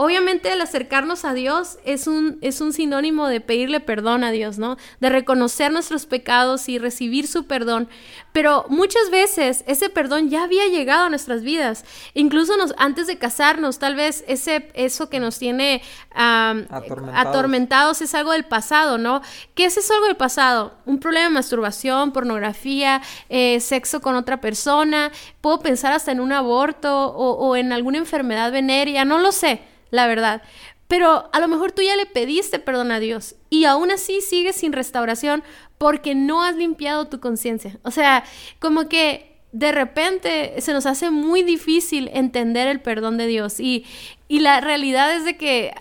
Obviamente 0.02 0.50
el 0.50 0.62
acercarnos 0.62 1.26
a 1.26 1.34
Dios 1.34 1.78
es 1.84 2.06
un, 2.06 2.38
es 2.40 2.62
un 2.62 2.72
sinónimo 2.72 3.28
de 3.28 3.42
pedirle 3.42 3.80
perdón 3.80 4.24
a 4.24 4.30
Dios, 4.30 4.56
¿no? 4.56 4.78
De 4.98 5.10
reconocer 5.10 5.70
nuestros 5.70 6.06
pecados 6.06 6.70
y 6.70 6.78
recibir 6.78 7.26
su 7.26 7.44
perdón. 7.44 7.86
Pero 8.32 8.64
muchas 8.70 9.10
veces 9.10 9.62
ese 9.66 9.90
perdón 9.90 10.30
ya 10.30 10.44
había 10.44 10.66
llegado 10.68 11.04
a 11.04 11.10
nuestras 11.10 11.42
vidas. 11.42 11.84
Incluso 12.14 12.56
nos, 12.56 12.72
antes 12.78 13.08
de 13.08 13.18
casarnos, 13.18 13.78
tal 13.78 13.94
vez 13.94 14.24
ese, 14.26 14.70
eso 14.72 15.10
que 15.10 15.20
nos 15.20 15.38
tiene 15.38 15.82
atormentados. 16.14 18.00
es 18.00 18.14
algo 18.14 18.32
del 18.32 18.46
pasado, 18.46 18.96
¿no? 18.96 19.20
¿Qué 19.54 19.66
es 19.66 19.76
eso 19.76 19.92
algo 19.92 20.06
del 20.06 20.16
pasado? 20.16 20.78
Un 20.86 20.98
problema 20.98 21.26
de 21.26 21.34
masturbación, 21.34 22.12
pornografía, 22.12 23.02
eh, 23.28 23.60
sexo 23.60 24.00
con 24.00 24.14
otra 24.16 24.40
persona. 24.40 25.12
Puedo 25.42 25.60
pensar 25.60 25.92
hasta 25.92 26.10
en 26.10 26.20
un 26.20 26.32
aborto 26.32 27.08
o, 27.08 27.32
o 27.32 27.54
en 27.54 27.74
alguna 27.74 27.98
enfermedad 27.98 28.50
venérea, 28.50 29.04
no 29.04 29.18
lo 29.18 29.30
sé 29.30 29.60
la 29.90 30.06
verdad. 30.06 30.42
Pero 30.88 31.30
a 31.32 31.38
lo 31.38 31.46
mejor 31.46 31.70
tú 31.70 31.82
ya 31.82 31.94
le 31.94 32.06
pediste 32.06 32.58
perdón 32.58 32.90
a 32.90 32.98
Dios 32.98 33.36
y 33.48 33.64
aún 33.64 33.92
así 33.92 34.20
sigues 34.20 34.56
sin 34.56 34.72
restauración 34.72 35.44
porque 35.78 36.14
no 36.14 36.42
has 36.42 36.56
limpiado 36.56 37.06
tu 37.06 37.20
conciencia. 37.20 37.78
O 37.84 37.92
sea, 37.92 38.24
como 38.58 38.88
que 38.88 39.29
de 39.52 39.72
repente 39.72 40.60
se 40.60 40.72
nos 40.72 40.86
hace 40.86 41.10
muy 41.10 41.42
difícil 41.42 42.08
entender 42.12 42.68
el 42.68 42.80
perdón 42.80 43.18
de 43.18 43.26
Dios 43.26 43.60
y, 43.60 43.84
la 44.28 44.60
realidad 44.60 45.12
es 45.12 45.24
de 45.24 45.36
que 45.36 45.74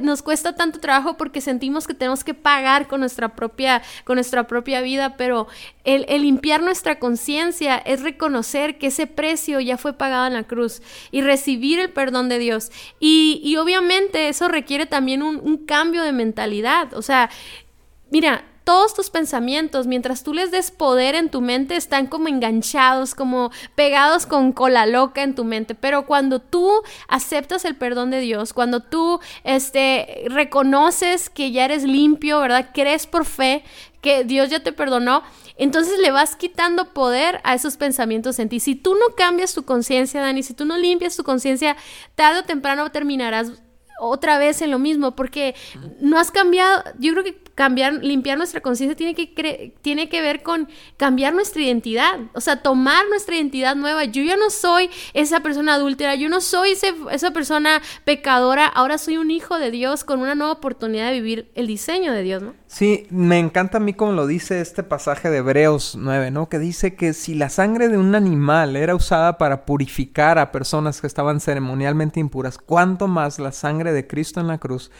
nos 0.00 0.20
cuesta 0.22 0.56
tanto 0.56 0.80
trabajo 0.80 1.16
porque 1.16 1.40
sentimos 1.40 1.86
que 1.86 1.94
tenemos 1.94 2.24
que 2.24 2.34
pagar 2.34 2.88
con 2.88 2.98
nuestra 2.98 3.36
propia, 3.36 3.80
con 4.02 4.16
nuestra 4.16 4.48
propia 4.48 4.80
vida, 4.80 5.16
pero 5.16 5.46
el, 5.84 6.04
limpiar 6.20 6.60
nuestra 6.62 6.98
conciencia 6.98 7.76
es 7.78 8.02
reconocer 8.02 8.78
que 8.78 8.88
ese 8.88 9.06
precio 9.06 9.60
ya 9.60 9.78
fue 9.78 9.92
pagado 9.92 10.26
en 10.26 10.32
la 10.32 10.42
cruz 10.42 10.82
y 11.12 11.20
recibir 11.20 11.78
el 11.78 11.90
perdón 11.90 12.28
de 12.28 12.40
Dios. 12.40 12.72
Y, 12.98 13.54
obviamente 13.56 14.28
eso 14.28 14.48
requiere 14.48 14.86
también 14.86 15.22
un 15.22 15.64
cambio 15.64 16.02
de 16.02 16.10
mentalidad. 16.10 16.92
O 16.94 17.02
sea, 17.02 17.30
mira, 18.10 18.44
todos 18.66 18.94
tus 18.94 19.10
pensamientos, 19.10 19.86
mientras 19.86 20.24
tú 20.24 20.34
les 20.34 20.50
des 20.50 20.72
poder 20.72 21.14
en 21.14 21.30
tu 21.30 21.40
mente, 21.40 21.76
están 21.76 22.08
como 22.08 22.26
enganchados, 22.26 23.14
como 23.14 23.52
pegados 23.76 24.26
con 24.26 24.50
cola 24.50 24.86
loca 24.86 25.22
en 25.22 25.36
tu 25.36 25.44
mente. 25.44 25.76
Pero 25.76 26.04
cuando 26.04 26.40
tú 26.40 26.82
aceptas 27.06 27.64
el 27.64 27.76
perdón 27.76 28.10
de 28.10 28.18
Dios, 28.18 28.52
cuando 28.52 28.80
tú 28.80 29.20
este, 29.44 30.24
reconoces 30.26 31.30
que 31.30 31.52
ya 31.52 31.64
eres 31.64 31.84
limpio, 31.84 32.40
¿verdad? 32.40 32.70
Crees 32.74 33.06
por 33.06 33.24
fe 33.24 33.62
que 34.00 34.24
Dios 34.24 34.50
ya 34.50 34.58
te 34.58 34.72
perdonó, 34.72 35.22
entonces 35.56 36.00
le 36.00 36.10
vas 36.10 36.34
quitando 36.34 36.92
poder 36.92 37.40
a 37.44 37.54
esos 37.54 37.76
pensamientos 37.76 38.40
en 38.40 38.48
ti. 38.48 38.58
Si 38.58 38.74
tú 38.74 38.94
no 38.94 39.14
cambias 39.14 39.54
tu 39.54 39.64
conciencia, 39.64 40.20
Dani, 40.20 40.42
si 40.42 40.54
tú 40.54 40.64
no 40.64 40.76
limpias 40.76 41.14
tu 41.14 41.22
conciencia, 41.22 41.76
tarde 42.16 42.40
o 42.40 42.44
temprano 42.44 42.90
terminarás 42.90 43.52
otra 43.98 44.38
vez 44.38 44.62
en 44.62 44.70
lo 44.70 44.78
mismo, 44.78 45.16
porque 45.16 45.54
no 46.00 46.18
has 46.18 46.30
cambiado, 46.30 46.84
yo 46.98 47.12
creo 47.12 47.24
que 47.24 47.38
cambiar, 47.54 48.04
limpiar 48.04 48.36
nuestra 48.36 48.60
conciencia 48.60 48.94
tiene 48.94 49.14
que, 49.14 49.72
tiene 49.80 50.08
que 50.08 50.20
ver 50.20 50.42
con 50.42 50.68
cambiar 50.96 51.34
nuestra 51.34 51.62
identidad, 51.62 52.20
o 52.34 52.40
sea, 52.40 52.62
tomar 52.62 53.08
nuestra 53.08 53.34
identidad 53.34 53.74
nueva. 53.74 54.04
Yo 54.04 54.22
ya 54.22 54.36
no 54.36 54.50
soy 54.50 54.90
esa 55.14 55.40
persona 55.40 55.74
adúltera, 55.74 56.14
yo 56.14 56.28
no 56.28 56.40
soy 56.40 56.76
esa 57.10 57.30
persona 57.32 57.82
pecadora, 58.04 58.66
ahora 58.66 58.98
soy 58.98 59.16
un 59.16 59.30
hijo 59.30 59.58
de 59.58 59.70
Dios 59.70 60.04
con 60.04 60.20
una 60.20 60.34
nueva 60.34 60.52
oportunidad 60.52 61.10
de 61.10 61.20
vivir 61.20 61.50
el 61.54 61.66
diseño 61.66 62.12
de 62.12 62.22
Dios, 62.22 62.42
¿no? 62.42 62.54
Sí, 62.66 63.06
me 63.10 63.38
encanta 63.38 63.78
a 63.78 63.80
mí 63.80 63.94
como 63.94 64.12
lo 64.12 64.26
dice 64.26 64.60
este 64.60 64.82
pasaje 64.82 65.30
de 65.30 65.38
Hebreos 65.38 65.96
9, 65.98 66.32
¿no? 66.32 66.48
Que 66.48 66.58
dice 66.58 66.96
que 66.96 67.12
si 67.12 67.34
la 67.34 67.48
sangre 67.48 67.88
de 67.88 67.96
un 67.96 68.14
animal 68.14 68.74
era 68.74 68.94
usada 68.94 69.38
para 69.38 69.64
purificar 69.64 70.38
a 70.38 70.50
personas 70.50 71.00
que 71.00 71.06
estaban 71.06 71.40
ceremonialmente 71.40 72.18
impuras, 72.18 72.58
¿cuánto 72.58 73.06
más 73.06 73.38
la 73.38 73.52
sangre 73.52 73.92
de 73.92 74.06
Cristo 74.06 74.40
en 74.40 74.48
la 74.48 74.58
cruz 74.58 74.90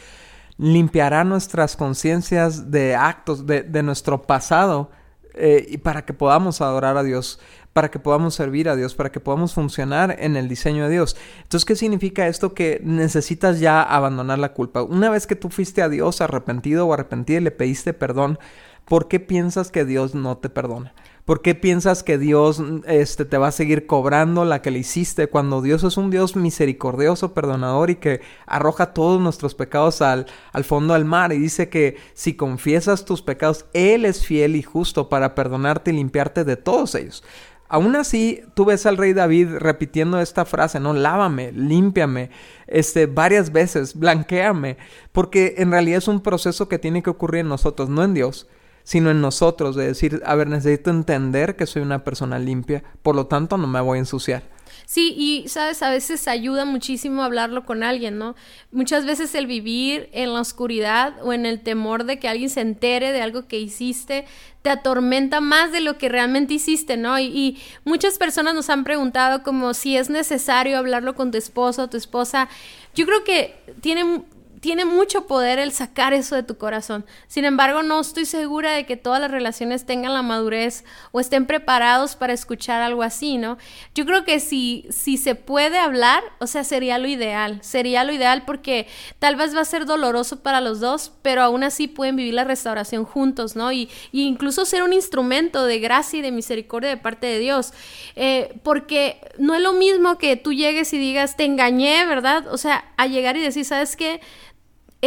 limpiará 0.58 1.24
nuestras 1.24 1.76
conciencias 1.76 2.70
de 2.70 2.94
actos 2.94 3.46
de, 3.46 3.82
nuestro 3.82 4.22
pasado 4.22 4.90
eh, 5.34 5.66
y 5.68 5.78
para 5.78 6.04
que 6.06 6.14
podamos 6.14 6.60
adorar 6.60 6.96
a 6.96 7.02
Dios, 7.02 7.40
para 7.76 7.90
que 7.90 7.98
podamos 7.98 8.34
servir 8.34 8.70
a 8.70 8.74
Dios, 8.74 8.94
para 8.94 9.12
que 9.12 9.20
podamos 9.20 9.52
funcionar 9.52 10.16
en 10.18 10.34
el 10.34 10.48
diseño 10.48 10.84
de 10.84 10.92
Dios. 10.92 11.14
Entonces, 11.42 11.66
¿qué 11.66 11.76
significa 11.76 12.26
esto? 12.26 12.54
Que 12.54 12.80
necesitas 12.82 13.60
ya 13.60 13.82
abandonar 13.82 14.38
la 14.38 14.54
culpa. 14.54 14.82
Una 14.82 15.10
vez 15.10 15.26
que 15.26 15.36
tú 15.36 15.50
fuiste 15.50 15.82
a 15.82 15.90
Dios 15.90 16.22
arrepentido 16.22 16.86
o 16.86 16.94
arrepentida 16.94 17.36
y 17.36 17.42
le 17.42 17.50
pediste 17.50 17.92
perdón, 17.92 18.38
¿por 18.86 19.08
qué 19.08 19.20
piensas 19.20 19.70
que 19.70 19.84
Dios 19.84 20.14
no 20.14 20.38
te 20.38 20.48
perdona? 20.48 20.94
¿Por 21.26 21.42
qué 21.42 21.54
piensas 21.54 22.02
que 22.02 22.16
Dios 22.16 22.62
este, 22.86 23.26
te 23.26 23.36
va 23.36 23.48
a 23.48 23.52
seguir 23.52 23.86
cobrando 23.86 24.46
la 24.46 24.62
que 24.62 24.70
le 24.70 24.78
hiciste 24.78 25.26
cuando 25.26 25.60
Dios 25.60 25.84
es 25.84 25.98
un 25.98 26.10
Dios 26.10 26.34
misericordioso, 26.34 27.34
perdonador 27.34 27.90
y 27.90 27.96
que 27.96 28.22
arroja 28.46 28.94
todos 28.94 29.20
nuestros 29.20 29.54
pecados 29.54 30.00
al, 30.00 30.24
al 30.52 30.64
fondo 30.64 30.94
del 30.94 31.04
mar? 31.04 31.34
Y 31.34 31.38
dice 31.38 31.68
que 31.68 31.98
si 32.14 32.36
confiesas 32.36 33.04
tus 33.04 33.20
pecados, 33.20 33.66
Él 33.74 34.06
es 34.06 34.24
fiel 34.24 34.56
y 34.56 34.62
justo 34.62 35.10
para 35.10 35.34
perdonarte 35.34 35.90
y 35.90 35.94
limpiarte 35.94 36.44
de 36.44 36.56
todos 36.56 36.94
ellos. 36.94 37.22
Aún 37.68 37.96
así, 37.96 38.42
tú 38.54 38.64
ves 38.64 38.86
al 38.86 38.96
rey 38.96 39.12
David 39.12 39.56
repitiendo 39.58 40.20
esta 40.20 40.44
frase, 40.44 40.78
¿no? 40.80 40.92
Lávame, 40.92 41.52
límpiame, 41.52 42.30
este, 42.66 43.06
varias 43.06 43.52
veces, 43.52 43.98
blanqueame, 43.98 44.76
porque 45.12 45.54
en 45.58 45.70
realidad 45.70 45.98
es 45.98 46.08
un 46.08 46.20
proceso 46.20 46.68
que 46.68 46.78
tiene 46.78 47.02
que 47.02 47.10
ocurrir 47.10 47.40
en 47.40 47.48
nosotros, 47.48 47.88
no 47.88 48.04
en 48.04 48.14
Dios 48.14 48.46
sino 48.86 49.10
en 49.10 49.20
nosotros, 49.20 49.74
de 49.74 49.84
decir, 49.84 50.22
a 50.24 50.36
ver, 50.36 50.46
necesito 50.46 50.90
entender 50.90 51.56
que 51.56 51.66
soy 51.66 51.82
una 51.82 52.04
persona 52.04 52.38
limpia, 52.38 52.84
por 53.02 53.16
lo 53.16 53.26
tanto 53.26 53.58
no 53.58 53.66
me 53.66 53.80
voy 53.80 53.96
a 53.96 53.98
ensuciar. 53.98 54.44
Sí, 54.88 55.14
y 55.18 55.48
sabes, 55.48 55.82
a 55.82 55.90
veces 55.90 56.28
ayuda 56.28 56.64
muchísimo 56.64 57.24
hablarlo 57.24 57.64
con 57.64 57.82
alguien, 57.82 58.18
¿no? 58.18 58.36
Muchas 58.70 59.04
veces 59.04 59.34
el 59.34 59.48
vivir 59.48 60.08
en 60.12 60.32
la 60.32 60.40
oscuridad 60.40 61.14
o 61.24 61.32
en 61.32 61.44
el 61.44 61.60
temor 61.60 62.04
de 62.04 62.20
que 62.20 62.28
alguien 62.28 62.48
se 62.48 62.60
entere 62.60 63.10
de 63.10 63.20
algo 63.20 63.48
que 63.48 63.58
hiciste 63.58 64.26
te 64.62 64.70
atormenta 64.70 65.40
más 65.40 65.72
de 65.72 65.80
lo 65.80 65.98
que 65.98 66.08
realmente 66.08 66.54
hiciste, 66.54 66.96
¿no? 66.96 67.18
Y, 67.18 67.24
y 67.24 67.62
muchas 67.84 68.16
personas 68.16 68.54
nos 68.54 68.70
han 68.70 68.84
preguntado 68.84 69.42
como 69.42 69.74
si 69.74 69.96
es 69.96 70.08
necesario 70.08 70.78
hablarlo 70.78 71.16
con 71.16 71.32
tu 71.32 71.38
esposo 71.38 71.82
o 71.82 71.88
tu 71.88 71.96
esposa. 71.96 72.48
Yo 72.94 73.06
creo 73.06 73.24
que 73.24 73.56
tiene 73.80 74.22
tiene 74.66 74.84
mucho 74.84 75.28
poder 75.28 75.60
el 75.60 75.70
sacar 75.70 76.12
eso 76.12 76.34
de 76.34 76.42
tu 76.42 76.58
corazón. 76.58 77.06
Sin 77.28 77.44
embargo, 77.44 77.84
no 77.84 78.00
estoy 78.00 78.24
segura 78.24 78.72
de 78.72 78.84
que 78.84 78.96
todas 78.96 79.20
las 79.20 79.30
relaciones 79.30 79.86
tengan 79.86 80.12
la 80.12 80.22
madurez 80.22 80.84
o 81.12 81.20
estén 81.20 81.46
preparados 81.46 82.16
para 82.16 82.32
escuchar 82.32 82.82
algo 82.82 83.04
así, 83.04 83.38
¿no? 83.38 83.58
Yo 83.94 84.04
creo 84.06 84.24
que 84.24 84.40
si, 84.40 84.84
si 84.90 85.18
se 85.18 85.36
puede 85.36 85.78
hablar, 85.78 86.20
o 86.40 86.48
sea, 86.48 86.64
sería 86.64 86.98
lo 86.98 87.06
ideal. 87.06 87.60
Sería 87.62 88.02
lo 88.02 88.12
ideal 88.12 88.42
porque 88.44 88.88
tal 89.20 89.36
vez 89.36 89.54
va 89.54 89.60
a 89.60 89.64
ser 89.64 89.86
doloroso 89.86 90.42
para 90.42 90.60
los 90.60 90.80
dos, 90.80 91.12
pero 91.22 91.42
aún 91.42 91.62
así 91.62 91.86
pueden 91.86 92.16
vivir 92.16 92.34
la 92.34 92.42
restauración 92.42 93.04
juntos, 93.04 93.54
¿no? 93.54 93.70
Y, 93.70 93.88
incluso 94.10 94.64
ser 94.64 94.82
un 94.82 94.92
instrumento 94.92 95.64
de 95.64 95.78
gracia 95.78 96.18
y 96.18 96.22
de 96.22 96.32
misericordia 96.32 96.90
de 96.90 96.96
parte 96.96 97.28
de 97.28 97.38
Dios. 97.38 97.72
Eh, 98.16 98.58
porque 98.64 99.20
no 99.38 99.54
es 99.54 99.60
lo 99.60 99.74
mismo 99.74 100.18
que 100.18 100.34
tú 100.34 100.52
llegues 100.52 100.92
y 100.92 100.98
digas, 100.98 101.36
te 101.36 101.44
engañé, 101.44 102.04
¿verdad? 102.04 102.48
O 102.48 102.58
sea, 102.58 102.84
a 102.96 103.06
llegar 103.06 103.36
y 103.36 103.42
decir, 103.42 103.64
¿sabes 103.64 103.94
qué? 103.94 104.20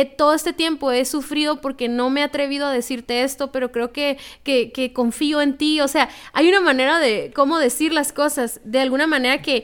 Todo 0.06 0.34
este 0.34 0.54
tiempo 0.54 0.92
he 0.92 1.06
sufrido 1.06 1.62
porque 1.62 1.88
no 1.88 2.10
me 2.10 2.22
he 2.22 2.24
atrevido 2.24 2.68
a 2.68 2.72
decirte 2.72 3.24
esto, 3.24 3.52
pero 3.52 3.72
creo 3.72 3.92
que, 3.92 4.18
que, 4.44 4.72
que 4.72 4.94
confío 4.94 5.42
en 5.42 5.58
ti. 5.58 5.82
O 5.82 5.88
sea, 5.88 6.10
hay 6.34 6.50
una 6.50 6.62
manera 6.62 7.00
de 7.00 7.32
cómo 7.36 7.60
decir 7.60 7.94
las 7.94 8.14
cosas, 8.14 8.60
de 8.64 8.80
alguna 8.80 9.08
manera 9.08 9.42
que 9.42 9.64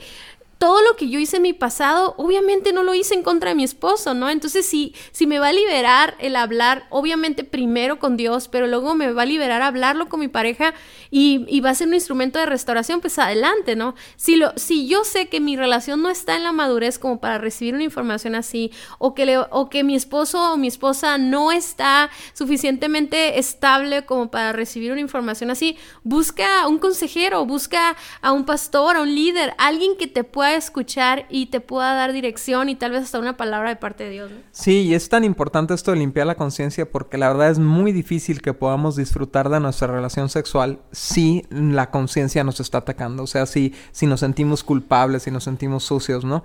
todo 0.57 0.81
lo 0.81 0.95
que 0.95 1.09
yo 1.09 1.19
hice 1.19 1.37
en 1.37 1.43
mi 1.43 1.53
pasado, 1.53 2.15
obviamente 2.17 2.71
no 2.71 2.83
lo 2.83 2.93
hice 2.93 3.13
en 3.13 3.23
contra 3.23 3.49
de 3.49 3.55
mi 3.55 3.63
esposo, 3.63 4.13
¿no? 4.13 4.29
Entonces, 4.29 4.65
si, 4.65 4.93
si 5.11 5.27
me 5.27 5.39
va 5.39 5.49
a 5.49 5.53
liberar 5.53 6.15
el 6.19 6.35
hablar, 6.35 6.87
obviamente 6.89 7.43
primero 7.43 7.99
con 7.99 8.17
Dios, 8.17 8.47
pero 8.47 8.67
luego 8.67 8.95
me 8.95 9.11
va 9.11 9.23
a 9.23 9.25
liberar 9.25 9.61
hablarlo 9.61 10.07
con 10.07 10.19
mi 10.19 10.27
pareja 10.27 10.73
y, 11.11 11.45
y 11.47 11.59
va 11.59 11.71
a 11.71 11.75
ser 11.75 11.87
un 11.87 11.93
instrumento 11.93 12.39
de 12.39 12.45
restauración, 12.45 13.01
pues 13.01 13.19
adelante, 13.19 13.75
¿no? 13.75 13.95
Si, 14.15 14.37
lo, 14.37 14.53
si 14.55 14.87
yo 14.87 15.03
sé 15.03 15.27
que 15.27 15.39
mi 15.39 15.57
relación 15.57 16.01
no 16.01 16.09
está 16.09 16.35
en 16.35 16.43
la 16.43 16.51
madurez 16.51 16.99
como 16.99 17.19
para 17.19 17.37
recibir 17.37 17.73
una 17.73 17.83
información 17.83 18.35
así, 18.35 18.71
o 18.97 19.13
que, 19.13 19.37
o 19.37 19.69
que 19.69 19.83
mi 19.83 19.95
esposo 19.95 20.53
o 20.53 20.57
mi 20.57 20.67
esposa 20.67 21.17
no 21.17 21.51
está 21.51 22.09
suficientemente 22.33 23.39
estable 23.39 24.05
como 24.05 24.31
para 24.31 24.53
recibir 24.53 24.91
una 24.91 25.01
información 25.01 25.51
así, 25.51 25.77
busca 26.03 26.67
un 26.67 26.79
consejero, 26.79 27.45
busca 27.45 27.95
a 28.21 28.31
un 28.31 28.45
pastor, 28.45 28.97
a 28.97 29.01
un 29.01 29.13
líder, 29.13 29.53
alguien 29.57 29.97
que 29.97 30.07
te 30.07 30.23
pueda 30.23 30.44
escuchar 30.53 31.25
y 31.29 31.47
te 31.47 31.61
pueda 31.61 31.93
dar 31.93 32.13
dirección 32.13 32.69
y 32.69 32.75
tal 32.75 32.91
vez 32.91 33.03
hasta 33.03 33.19
una 33.19 33.37
palabra 33.37 33.69
de 33.69 33.75
parte 33.77 34.03
de 34.03 34.09
Dios. 34.11 34.31
Sí, 34.51 34.81
y 34.81 34.93
es 34.93 35.09
tan 35.09 35.23
importante 35.23 35.73
esto 35.73 35.91
de 35.91 35.97
limpiar 35.97 36.27
la 36.27 36.35
conciencia 36.35 36.89
porque 36.89 37.17
la 37.17 37.29
verdad 37.29 37.49
es 37.49 37.59
muy 37.59 37.91
difícil 37.91 38.41
que 38.41 38.53
podamos 38.53 38.95
disfrutar 38.95 39.49
de 39.49 39.59
nuestra 39.59 39.87
relación 39.87 40.29
sexual 40.29 40.79
si 40.91 41.45
la 41.49 41.89
conciencia 41.89 42.43
nos 42.43 42.59
está 42.59 42.79
atacando, 42.79 43.23
o 43.23 43.27
sea, 43.27 43.45
si, 43.45 43.73
si 43.91 44.05
nos 44.05 44.19
sentimos 44.19 44.63
culpables, 44.63 45.23
si 45.23 45.31
nos 45.31 45.45
sentimos 45.45 45.83
sucios, 45.83 46.25
¿no? 46.25 46.43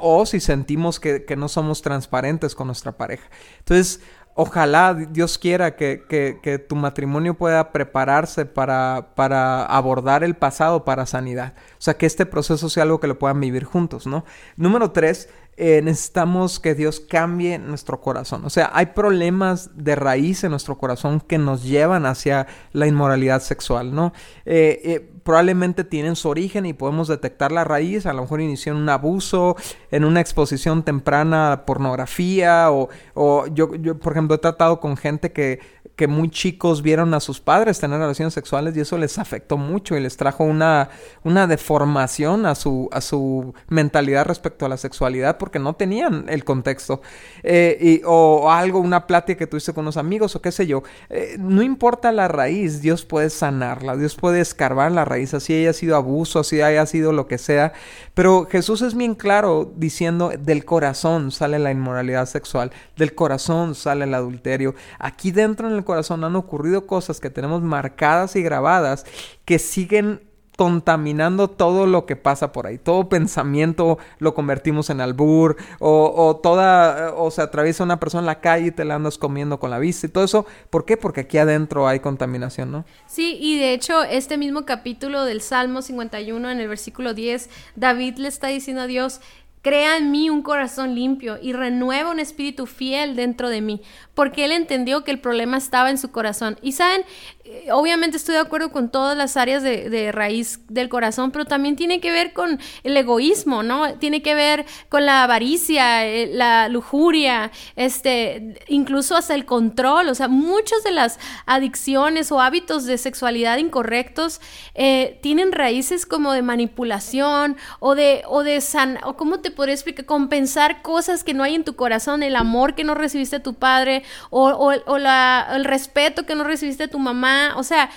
o, 0.00 0.26
si 0.26 0.40
sentimos 0.40 1.00
que, 1.00 1.24
que 1.24 1.36
no 1.36 1.48
somos 1.48 1.82
transparentes 1.82 2.54
con 2.54 2.68
nuestra 2.68 2.92
pareja. 2.92 3.28
Entonces, 3.58 4.00
ojalá 4.34 4.94
Dios 4.94 5.38
quiera 5.38 5.76
que, 5.76 6.66
tu 6.68 6.76
matrimonio 6.76 7.34
pueda 7.34 7.72
prepararse 7.72 8.46
para, 8.46 9.08
para, 9.14 9.64
abordar 9.64 10.24
el 10.24 10.34
pasado 10.34 10.84
para 10.84 11.06
sanidad. 11.06 11.54
O 11.72 11.82
sea, 11.82 11.94
que 11.94 12.06
este 12.06 12.26
proceso 12.26 12.68
sea 12.68 12.82
algo 12.82 13.00
que 13.00 13.06
lo 13.06 13.18
puedan 13.18 13.40
vivir 13.40 13.64
juntos, 13.64 14.06
¿no? 14.06 14.24
Número 14.56 14.90
tres, 14.90 15.28
eh, 15.56 15.80
necesitamos 15.82 16.58
que 16.58 16.74
Dios 16.74 16.98
cambie 16.98 17.58
nuestro 17.58 18.00
corazón. 18.00 18.44
O 18.44 18.50
sea, 18.50 18.70
hay 18.74 18.86
problemas 18.86 19.70
de 19.76 19.94
raíz 19.94 20.42
en 20.42 20.50
nuestro 20.50 20.78
corazón 20.78 21.20
que 21.20 21.38
nos 21.38 21.62
llevan 21.62 22.06
hacia 22.06 22.48
la 22.72 22.88
inmoralidad 22.88 23.40
sexual, 23.40 23.94
¿no? 23.94 24.12
Eh, 24.46 24.80
eh, 24.84 25.13
probablemente 25.24 25.84
tienen 25.84 26.16
su 26.16 26.28
origen 26.28 26.66
y 26.66 26.72
podemos 26.72 27.08
detectar 27.08 27.50
la 27.50 27.64
raíz. 27.64 28.06
A 28.06 28.12
lo 28.12 28.22
mejor 28.22 28.40
inició 28.40 28.72
en 28.72 28.78
un 28.78 28.88
abuso, 28.88 29.56
en 29.90 30.04
una 30.04 30.20
exposición 30.20 30.82
temprana 30.82 31.52
a 31.52 31.66
pornografía 31.66 32.70
o, 32.70 32.88
o 33.14 33.46
yo, 33.48 33.74
yo, 33.74 33.98
por 33.98 34.12
ejemplo, 34.12 34.36
he 34.36 34.38
tratado 34.38 34.80
con 34.80 34.96
gente 34.96 35.32
que 35.32 35.60
que 35.96 36.08
muy 36.08 36.28
chicos 36.28 36.82
vieron 36.82 37.14
a 37.14 37.20
sus 37.20 37.40
padres 37.40 37.78
tener 37.78 38.00
relaciones 38.00 38.34
sexuales 38.34 38.76
y 38.76 38.80
eso 38.80 38.98
les 38.98 39.18
afectó 39.18 39.56
mucho 39.56 39.96
y 39.96 40.00
les 40.00 40.16
trajo 40.16 40.42
una, 40.42 40.90
una 41.22 41.46
deformación 41.46 42.46
a 42.46 42.54
su, 42.56 42.88
a 42.90 43.00
su 43.00 43.54
mentalidad 43.68 44.24
respecto 44.24 44.66
a 44.66 44.68
la 44.68 44.76
sexualidad 44.76 45.38
porque 45.38 45.60
no 45.60 45.74
tenían 45.74 46.26
el 46.28 46.44
contexto. 46.44 47.00
Eh, 47.44 47.78
y, 47.80 48.02
o, 48.04 48.50
algo, 48.50 48.80
una 48.80 49.06
plática 49.06 49.38
que 49.38 49.46
tuviste 49.46 49.72
con 49.72 49.84
unos 49.84 49.96
amigos 49.96 50.34
o 50.34 50.42
qué 50.42 50.50
sé 50.50 50.66
yo. 50.66 50.82
Eh, 51.10 51.36
no 51.38 51.62
importa 51.62 52.10
la 52.10 52.26
raíz, 52.26 52.80
Dios 52.80 53.04
puede 53.04 53.30
sanarla, 53.30 53.96
Dios 53.96 54.16
puede 54.16 54.40
escarbar 54.40 54.90
la 54.90 55.04
raíz, 55.04 55.13
así 55.34 55.54
haya 55.54 55.72
sido 55.72 55.96
abuso, 55.96 56.40
así 56.40 56.60
haya 56.60 56.84
sido 56.86 57.12
lo 57.12 57.26
que 57.26 57.38
sea. 57.38 57.72
Pero 58.14 58.46
Jesús 58.50 58.82
es 58.82 58.94
bien 58.94 59.14
claro 59.14 59.72
diciendo, 59.76 60.32
del 60.38 60.64
corazón 60.64 61.30
sale 61.30 61.58
la 61.58 61.70
inmoralidad 61.70 62.26
sexual, 62.26 62.70
del 62.96 63.14
corazón 63.14 63.74
sale 63.74 64.04
el 64.04 64.14
adulterio. 64.14 64.74
Aquí 64.98 65.30
dentro 65.30 65.68
en 65.68 65.74
el 65.74 65.84
corazón 65.84 66.24
han 66.24 66.36
ocurrido 66.36 66.86
cosas 66.86 67.20
que 67.20 67.30
tenemos 67.30 67.62
marcadas 67.62 68.36
y 68.36 68.42
grabadas 68.42 69.04
que 69.44 69.58
siguen 69.58 70.20
contaminando 70.56 71.48
todo 71.48 71.86
lo 71.86 72.06
que 72.06 72.16
pasa 72.16 72.52
por 72.52 72.66
ahí. 72.66 72.78
Todo 72.78 73.08
pensamiento 73.08 73.98
lo 74.18 74.34
convertimos 74.34 74.90
en 74.90 75.00
albur 75.00 75.56
o, 75.80 76.40
toda, 76.42 77.12
o 77.14 77.30
se 77.30 77.42
atraviesa 77.42 77.84
una 77.84 77.98
persona 77.98 78.20
en 78.20 78.26
la 78.26 78.40
calle 78.40 78.68
y 78.68 78.70
te 78.70 78.84
la 78.84 78.94
andas 78.94 79.18
comiendo 79.18 79.58
con 79.58 79.70
la 79.70 79.78
vista 79.78 80.06
y 80.06 80.10
todo 80.10 80.24
eso. 80.24 80.46
¿Por 80.70 80.84
qué? 80.84 80.96
Porque 80.96 81.22
aquí 81.22 81.38
adentro 81.38 81.88
hay 81.88 82.00
contaminación, 82.00 82.70
¿no? 82.70 82.84
Sí, 83.06 83.36
y 83.40 83.58
de 83.58 83.72
hecho 83.72 84.02
este 84.04 84.38
mismo 84.38 84.64
capítulo 84.64 85.24
del 85.24 85.40
Salmo 85.40 85.82
51 85.82 86.50
en 86.50 86.60
el 86.60 86.68
versículo 86.68 87.14
10, 87.14 87.50
David 87.76 88.18
le 88.18 88.28
está 88.28 88.48
diciendo 88.48 88.82
a 88.82 88.86
Dios, 88.86 89.20
Crea 89.64 89.96
en 89.96 90.10
mí 90.10 90.28
un 90.28 90.42
corazón 90.42 90.94
limpio 90.94 91.38
y 91.40 91.54
renueva 91.54 92.10
un 92.10 92.20
espíritu 92.20 92.66
fiel 92.66 93.16
dentro 93.16 93.48
de 93.48 93.62
mí, 93.62 93.80
porque 94.12 94.44
él 94.44 94.52
entendió 94.52 95.04
que 95.04 95.10
el 95.10 95.20
problema 95.20 95.56
estaba 95.56 95.88
en 95.88 95.96
su 95.96 96.10
corazón. 96.10 96.58
Y 96.60 96.72
saben, 96.72 97.06
eh, 97.46 97.68
obviamente 97.72 98.18
estoy 98.18 98.34
de 98.34 98.40
acuerdo 98.40 98.72
con 98.72 98.90
todas 98.90 99.16
las 99.16 99.38
áreas 99.38 99.62
de, 99.62 100.12
raíz 100.12 100.60
del 100.68 100.88
corazón, 100.88 101.30
pero 101.30 101.44
también 101.44 101.76
tiene 101.76 102.00
que 102.00 102.10
ver 102.10 102.32
con 102.34 102.58
el 102.82 102.96
egoísmo, 102.96 103.62
¿no? 103.62 103.94
Tiene 103.94 104.22
que 104.22 104.34
ver 104.34 104.66
con 104.88 105.06
la 105.06 105.24
avaricia, 105.24 106.06
eh, 106.06 106.30
la 106.32 106.68
lujuria, 106.68 107.50
este, 107.76 108.56
incluso 108.68 109.16
hasta 109.16 109.34
el 109.34 109.46
control. 109.46 110.10
O 110.10 110.14
sea, 110.14 110.28
muchas 110.28 110.84
de 110.84 110.90
las 110.90 111.18
adicciones 111.46 112.30
o 112.32 112.40
hábitos 112.40 112.84
de 112.84 112.98
sexualidad 112.98 113.56
incorrectos 113.56 114.42
eh, 114.74 115.18
tienen 115.22 115.52
raíces 115.52 116.04
como 116.04 116.32
de 116.32 116.42
manipulación 116.42 117.56
o 117.78 117.94
de, 117.94 118.24
o 118.26 118.42
de 118.42 118.60
san, 118.60 118.98
o 119.04 119.16
cómo 119.16 119.40
te 119.40 119.53
podría 119.54 119.74
explicar, 119.74 120.04
compensar 120.04 120.82
cosas 120.82 121.24
que 121.24 121.34
no 121.34 121.42
hay 121.42 121.54
en 121.54 121.64
tu 121.64 121.76
corazón, 121.76 122.22
el 122.22 122.36
amor 122.36 122.74
que 122.74 122.84
no 122.84 122.94
recibiste 122.94 123.36
de 123.36 123.42
tu 123.42 123.54
padre 123.54 124.02
o, 124.30 124.72
el 124.72 125.64
respeto 125.64 126.26
que 126.26 126.34
no 126.34 126.44
recibiste 126.44 126.84
de 126.84 126.88
tu 126.88 126.98
mamá. 126.98 127.54
O 127.56 127.62
sea, 127.62 127.90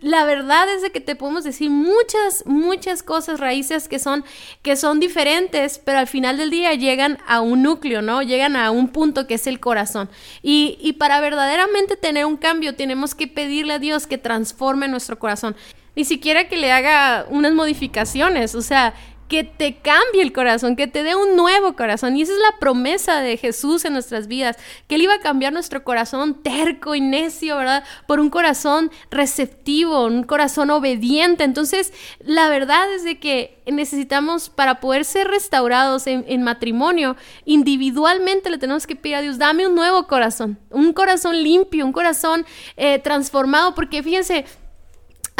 la 0.00 0.24
verdad 0.24 0.68
es 0.72 0.82
de 0.82 0.90
que 0.90 1.00
te 1.00 1.16
podemos 1.16 1.44
decir 1.44 1.70
muchas, 1.70 2.44
muchas 2.46 3.02
cosas, 3.02 3.40
raíces 3.40 3.88
que 3.88 3.98
son, 3.98 4.24
que 4.62 4.76
son 4.76 5.00
diferentes, 5.00 5.78
pero 5.78 5.98
al 5.98 6.06
final 6.06 6.36
del 6.36 6.50
día 6.50 6.74
llegan 6.74 7.18
a 7.26 7.40
un 7.40 7.62
núcleo, 7.62 8.00
¿no? 8.00 8.22
Llegan 8.22 8.54
a 8.54 8.70
un 8.70 8.88
punto 8.88 9.26
que 9.26 9.34
es 9.34 9.46
el 9.46 9.58
corazón. 9.58 10.08
Y, 10.42 10.78
y 10.80 10.94
para 10.94 11.20
verdaderamente 11.20 11.96
tener 11.96 12.26
un 12.26 12.36
cambio, 12.36 12.76
tenemos 12.76 13.14
que 13.14 13.26
pedirle 13.26 13.74
a 13.74 13.78
Dios 13.78 14.06
que 14.06 14.18
transforme 14.18 14.86
nuestro 14.88 15.18
corazón. 15.18 15.56
Ni 15.96 16.04
siquiera 16.04 16.48
que 16.48 16.56
le 16.56 16.70
haga 16.70 17.26
unas 17.28 17.52
modificaciones, 17.52 18.54
o 18.54 18.62
sea, 18.62 18.94
que 19.28 19.44
te 19.44 19.76
cambie 19.76 20.22
el 20.22 20.32
corazón, 20.32 20.74
que 20.74 20.86
te 20.86 21.02
dé 21.02 21.14
un 21.14 21.36
nuevo 21.36 21.76
corazón. 21.76 22.16
Y 22.16 22.22
esa 22.22 22.32
es 22.32 22.38
la 22.38 22.58
promesa 22.58 23.20
de 23.20 23.36
Jesús 23.36 23.84
en 23.84 23.92
nuestras 23.92 24.26
vidas, 24.26 24.56
que 24.86 24.94
Él 24.94 25.02
iba 25.02 25.14
a 25.14 25.20
cambiar 25.20 25.52
nuestro 25.52 25.84
corazón 25.84 26.42
terco 26.42 26.94
y 26.94 27.00
necio, 27.00 27.56
¿verdad? 27.56 27.84
Por 28.06 28.20
un 28.20 28.30
corazón 28.30 28.90
receptivo, 29.10 30.06
un 30.06 30.24
corazón 30.24 30.70
obediente. 30.70 31.44
Entonces, 31.44 31.92
la 32.20 32.48
verdad 32.48 32.92
es 32.92 33.04
de 33.04 33.18
que 33.18 33.58
necesitamos, 33.66 34.48
para 34.48 34.80
poder 34.80 35.04
ser 35.04 35.28
restaurados 35.28 36.06
en, 36.06 36.42
matrimonio, 36.42 37.16
individualmente 37.44 38.48
le 38.48 38.58
tenemos 38.58 38.86
que 38.86 38.96
pedir 38.96 39.16
a 39.16 39.20
Dios, 39.20 39.38
dame 39.38 39.66
un 39.66 39.74
nuevo 39.74 40.06
corazón, 40.06 40.58
un 40.70 40.92
corazón 40.92 41.42
limpio, 41.42 41.84
un 41.84 41.92
corazón 41.92 42.46
eh, 42.76 42.98
transformado, 42.98 43.74
porque 43.74 44.02
fíjense, 44.02 44.46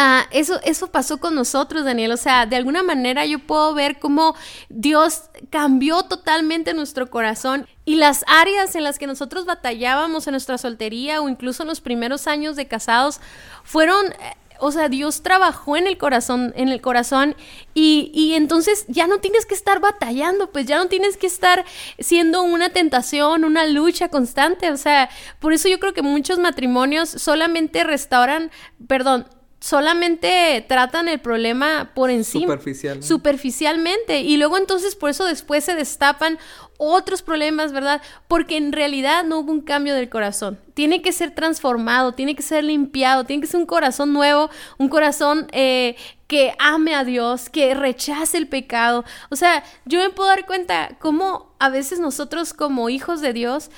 Ah, 0.00 0.28
eso, 0.30 0.60
eso 0.62 0.92
pasó 0.92 1.18
con 1.18 1.34
nosotros, 1.34 1.84
Daniel. 1.84 2.12
O 2.12 2.16
sea, 2.16 2.46
de 2.46 2.54
alguna 2.54 2.84
manera 2.84 3.26
yo 3.26 3.40
puedo 3.40 3.74
ver 3.74 3.98
cómo 3.98 4.36
Dios 4.68 5.22
cambió 5.50 6.04
totalmente 6.04 6.72
nuestro 6.72 7.10
corazón 7.10 7.66
y 7.84 7.96
las 7.96 8.24
áreas 8.28 8.76
en 8.76 8.84
las 8.84 9.00
que 9.00 9.08
nosotros 9.08 9.44
batallábamos 9.44 10.28
en 10.28 10.34
nuestra 10.34 10.56
soltería 10.56 11.20
o 11.20 11.28
incluso 11.28 11.64
en 11.64 11.68
los 11.68 11.80
primeros 11.80 12.28
años 12.28 12.54
de 12.54 12.68
casados 12.68 13.20
fueron 13.64 14.06
eh, 14.06 14.36
o 14.60 14.70
sea, 14.70 14.88
Dios 14.88 15.22
trabajó 15.22 15.76
en 15.76 15.88
el 15.88 15.98
corazón, 15.98 16.52
en 16.56 16.68
el 16.68 16.80
corazón, 16.80 17.36
y, 17.74 18.10
y, 18.12 18.34
entonces 18.34 18.84
ya 18.88 19.06
no 19.06 19.18
tienes 19.18 19.46
que 19.46 19.54
estar 19.54 19.80
batallando, 19.80 20.50
pues 20.50 20.66
ya 20.66 20.78
no 20.78 20.86
tienes 20.86 21.16
que 21.16 21.28
estar 21.28 21.64
siendo 21.98 22.42
una 22.42 22.70
tentación, 22.70 23.44
una 23.44 23.66
lucha 23.66 24.08
constante. 24.08 24.72
O 24.72 24.76
sea, 24.76 25.10
por 25.38 25.52
eso 25.52 25.68
yo 25.68 25.78
creo 25.78 25.92
que 25.92 26.02
muchos 26.02 26.40
matrimonios 26.40 27.08
solamente 27.08 27.84
restauran, 27.84 28.50
perdón, 28.88 29.28
solamente 29.60 30.64
tratan 30.68 31.08
el 31.08 31.18
problema 31.18 31.90
por 31.94 32.10
encima. 32.10 32.46
Superficialmente. 32.46 33.06
Superficialmente. 33.06 34.20
Y 34.20 34.36
luego 34.36 34.56
entonces 34.56 34.94
por 34.94 35.10
eso 35.10 35.24
después 35.24 35.64
se 35.64 35.74
destapan 35.74 36.38
otros 36.78 37.22
problemas, 37.22 37.72
¿verdad? 37.72 38.00
Porque 38.28 38.56
en 38.56 38.72
realidad 38.72 39.24
no 39.24 39.40
hubo 39.40 39.52
un 39.52 39.60
cambio 39.60 39.94
del 39.94 40.08
corazón. 40.08 40.58
Tiene 40.74 41.02
que 41.02 41.12
ser 41.12 41.34
transformado, 41.34 42.12
tiene 42.12 42.34
que 42.34 42.42
ser 42.42 42.64
limpiado, 42.64 43.24
tiene 43.24 43.42
que 43.42 43.48
ser 43.48 43.60
un 43.60 43.66
corazón 43.66 44.12
nuevo, 44.12 44.48
un 44.78 44.88
corazón 44.88 45.48
eh, 45.52 45.96
que 46.28 46.54
ame 46.58 46.94
a 46.94 47.04
Dios, 47.04 47.48
que 47.48 47.74
rechace 47.74 48.36
el 48.36 48.48
pecado. 48.48 49.04
O 49.30 49.36
sea, 49.36 49.64
yo 49.86 49.98
me 50.00 50.10
puedo 50.10 50.28
dar 50.28 50.46
cuenta 50.46 50.96
cómo 51.00 51.48
a 51.58 51.70
veces 51.70 51.98
nosotros 51.98 52.52
como 52.52 52.88
hijos 52.88 53.20
de 53.20 53.32
Dios, 53.32 53.70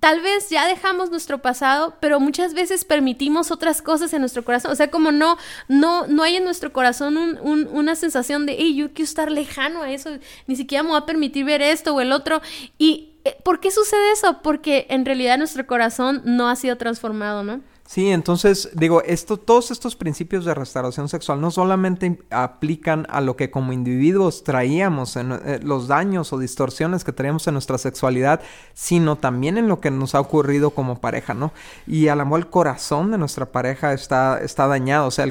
tal 0.00 0.20
vez 0.20 0.48
ya 0.48 0.66
dejamos 0.66 1.10
nuestro 1.10 1.42
pasado, 1.42 1.96
pero 2.00 2.20
muchas 2.20 2.54
veces 2.54 2.84
permitimos 2.84 3.50
otras 3.50 3.82
cosas 3.82 4.12
en 4.14 4.20
nuestro 4.20 4.44
corazón. 4.44 4.70
O 4.70 4.74
sea, 4.76 4.90
como 4.90 5.12
no, 5.12 5.36
no, 5.66 6.06
no 6.06 6.22
hay 6.22 6.36
en 6.36 6.44
nuestro 6.44 6.72
corazón 6.72 7.18
una 7.42 7.96
sensación 7.96 8.46
de, 8.46 8.56
hey, 8.58 8.74
yo 8.74 8.92
quiero 8.92 9.04
estar 9.04 9.30
lejano 9.30 9.82
a 9.82 9.90
eso, 9.90 10.10
ni 10.46 10.56
siquiera 10.56 10.84
me 10.84 10.90
voy 10.90 10.98
a 10.98 11.06
permitir 11.06 11.44
ver 11.44 11.60
esto 11.60 11.94
o 11.94 12.00
el 12.00 12.12
otro. 12.12 12.37
Y 12.78 13.14
eh, 13.24 13.36
¿por 13.44 13.60
qué 13.60 13.70
sucede 13.70 14.12
eso? 14.12 14.40
Porque 14.42 14.86
en 14.90 15.04
realidad 15.04 15.38
nuestro 15.38 15.66
corazón 15.66 16.22
no 16.24 16.48
ha 16.48 16.56
sido 16.56 16.76
transformado, 16.76 17.42
¿no? 17.44 17.60
Sí, 17.88 18.10
entonces 18.10 18.68
digo, 18.74 19.02
esto, 19.04 19.38
todos 19.38 19.70
estos 19.70 19.96
principios 19.96 20.44
de 20.44 20.52
restauración 20.52 21.08
sexual 21.08 21.40
no 21.40 21.50
solamente 21.50 22.20
aplican 22.28 23.06
a 23.08 23.22
lo 23.22 23.34
que 23.34 23.50
como 23.50 23.72
individuos 23.72 24.44
traíamos, 24.44 25.16
en, 25.16 25.32
eh, 25.32 25.58
los 25.62 25.88
daños 25.88 26.34
o 26.34 26.38
distorsiones 26.38 27.02
que 27.02 27.14
traíamos 27.14 27.46
en 27.46 27.54
nuestra 27.54 27.78
sexualidad, 27.78 28.42
sino 28.74 29.16
también 29.16 29.56
en 29.56 29.68
lo 29.68 29.80
que 29.80 29.90
nos 29.90 30.14
ha 30.14 30.20
ocurrido 30.20 30.68
como 30.72 31.00
pareja, 31.00 31.32
¿no? 31.32 31.50
Y 31.86 32.08
a 32.08 32.14
lo 32.14 32.26
mejor 32.26 32.40
el 32.40 32.50
corazón 32.50 33.10
de 33.10 33.16
nuestra 33.16 33.46
pareja 33.46 33.94
está, 33.94 34.38
está 34.42 34.66
dañado, 34.66 35.06
o 35.06 35.10
sea, 35.10 35.26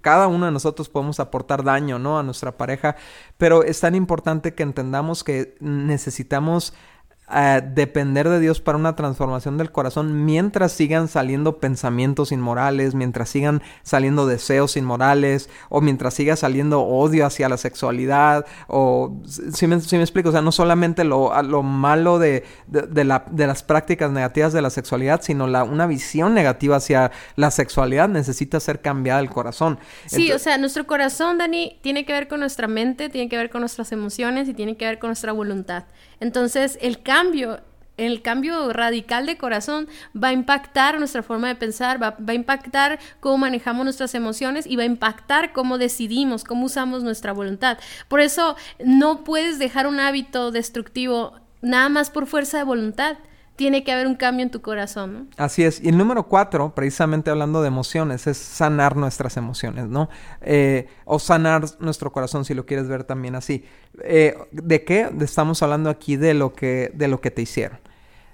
cada 0.00 0.26
uno 0.26 0.46
de 0.46 0.52
nosotros 0.52 0.88
podemos 0.88 1.20
aportar 1.20 1.62
daño, 1.62 2.00
¿no? 2.00 2.18
A 2.18 2.24
nuestra 2.24 2.56
pareja, 2.56 2.96
pero 3.36 3.62
es 3.62 3.78
tan 3.78 3.94
importante 3.94 4.52
que 4.52 4.64
entendamos 4.64 5.22
que 5.22 5.56
necesitamos 5.60 6.74
depender 7.62 8.28
de 8.28 8.40
Dios 8.40 8.60
para 8.60 8.78
una 8.78 8.96
transformación 8.96 9.58
del 9.58 9.70
corazón 9.70 10.24
mientras 10.24 10.72
sigan 10.72 11.08
saliendo 11.08 11.58
pensamientos 11.58 12.32
inmorales, 12.32 12.94
mientras 12.94 13.28
sigan 13.28 13.62
saliendo 13.82 14.26
deseos 14.26 14.76
inmorales 14.76 15.50
o 15.68 15.80
mientras 15.80 16.14
siga 16.14 16.36
saliendo 16.36 16.82
odio 16.82 17.26
hacia 17.26 17.48
la 17.48 17.56
sexualidad 17.56 18.46
o 18.66 19.20
si 19.26 19.66
me, 19.66 19.76
me, 19.76 20.00
explico, 20.00 20.30
o 20.30 20.32
sea, 20.32 20.40
no 20.40 20.52
solamente 20.52 21.04
lo, 21.04 21.42
lo 21.42 21.62
malo 21.62 22.18
de, 22.18 22.44
de, 22.66 23.04
la, 23.04 23.24
de, 23.30 23.46
las 23.46 23.62
prácticas 23.62 24.10
negativas 24.10 24.52
de 24.52 24.62
la 24.62 24.70
sexualidad, 24.70 25.20
sino 25.22 25.46
la, 25.46 25.64
una 25.64 25.86
visión 25.86 26.34
negativa 26.34 26.76
hacia 26.76 27.10
la 27.36 27.50
sexualidad 27.50 28.08
necesita 28.08 28.60
ser 28.60 28.80
cambiada 28.80 29.20
el 29.20 29.30
corazón. 29.30 29.78
Sí, 30.06 30.32
o 30.32 30.38
sea, 30.38 30.58
nuestro 30.58 30.86
corazón, 30.86 31.38
Dani, 31.38 31.78
tiene 31.82 32.04
que 32.04 32.12
ver 32.12 32.28
con 32.28 32.40
nuestra 32.40 32.68
mente, 32.68 33.08
tiene 33.08 33.28
que 33.28 33.36
ver 33.36 33.50
con 33.50 33.60
nuestras 33.60 33.92
emociones 33.92 34.48
y 34.48 34.54
tiene 34.54 34.76
que 34.76 34.86
ver 34.86 34.98
con 34.98 35.08
nuestra 35.08 35.32
voluntad. 35.32 35.84
Entonces, 36.20 36.78
el 36.80 37.02
cambio, 37.02 37.60
el 37.96 38.22
cambio 38.22 38.72
radical 38.72 39.26
de 39.26 39.36
corazón 39.36 39.88
va 40.14 40.28
a 40.28 40.32
impactar 40.32 40.98
nuestra 40.98 41.22
forma 41.22 41.48
de 41.48 41.54
pensar, 41.54 42.02
va, 42.02 42.16
a 42.26 42.34
impactar 42.34 42.98
cómo 43.20 43.38
manejamos 43.38 43.84
nuestras 43.84 44.14
emociones 44.14 44.66
y 44.66 44.76
va 44.76 44.82
a 44.82 44.86
impactar 44.86 45.52
cómo 45.52 45.78
decidimos, 45.78 46.44
cómo 46.44 46.66
usamos 46.66 47.02
nuestra 47.02 47.32
voluntad. 47.32 47.78
Por 48.08 48.20
eso, 48.20 48.56
no 48.84 49.24
puedes 49.24 49.58
dejar 49.58 49.86
un 49.86 50.00
hábito 50.00 50.50
destructivo 50.50 51.34
nada 51.60 51.88
más 51.88 52.10
por 52.10 52.26
fuerza 52.26 52.58
de 52.58 52.64
voluntad 52.64 53.18
tiene 53.58 53.82
que 53.82 53.90
haber 53.90 54.06
un 54.06 54.14
cambio 54.14 54.44
en 54.44 54.52
tu 54.52 54.62
corazón. 54.62 55.12
¿no? 55.12 55.26
Así 55.36 55.64
es. 55.64 55.82
Y 55.82 55.88
el 55.88 55.98
número 55.98 56.28
cuatro, 56.28 56.76
precisamente 56.76 57.28
hablando 57.28 57.60
de 57.60 57.66
emociones, 57.66 58.28
es 58.28 58.38
sanar 58.38 58.96
nuestras 58.96 59.36
emociones, 59.36 59.88
¿no? 59.88 60.08
Eh, 60.42 60.86
o 61.04 61.18
sanar 61.18 61.64
nuestro 61.80 62.12
corazón, 62.12 62.44
si 62.44 62.54
lo 62.54 62.64
quieres 62.66 62.86
ver 62.86 63.02
también 63.02 63.34
así. 63.34 63.64
Eh, 64.04 64.36
¿De 64.52 64.84
qué? 64.84 65.10
Estamos 65.20 65.60
hablando 65.64 65.90
aquí 65.90 66.14
de 66.14 66.34
lo 66.34 66.52
que, 66.52 66.92
de 66.94 67.08
lo 67.08 67.20
que 67.20 67.32
te 67.32 67.42
hicieron. 67.42 67.80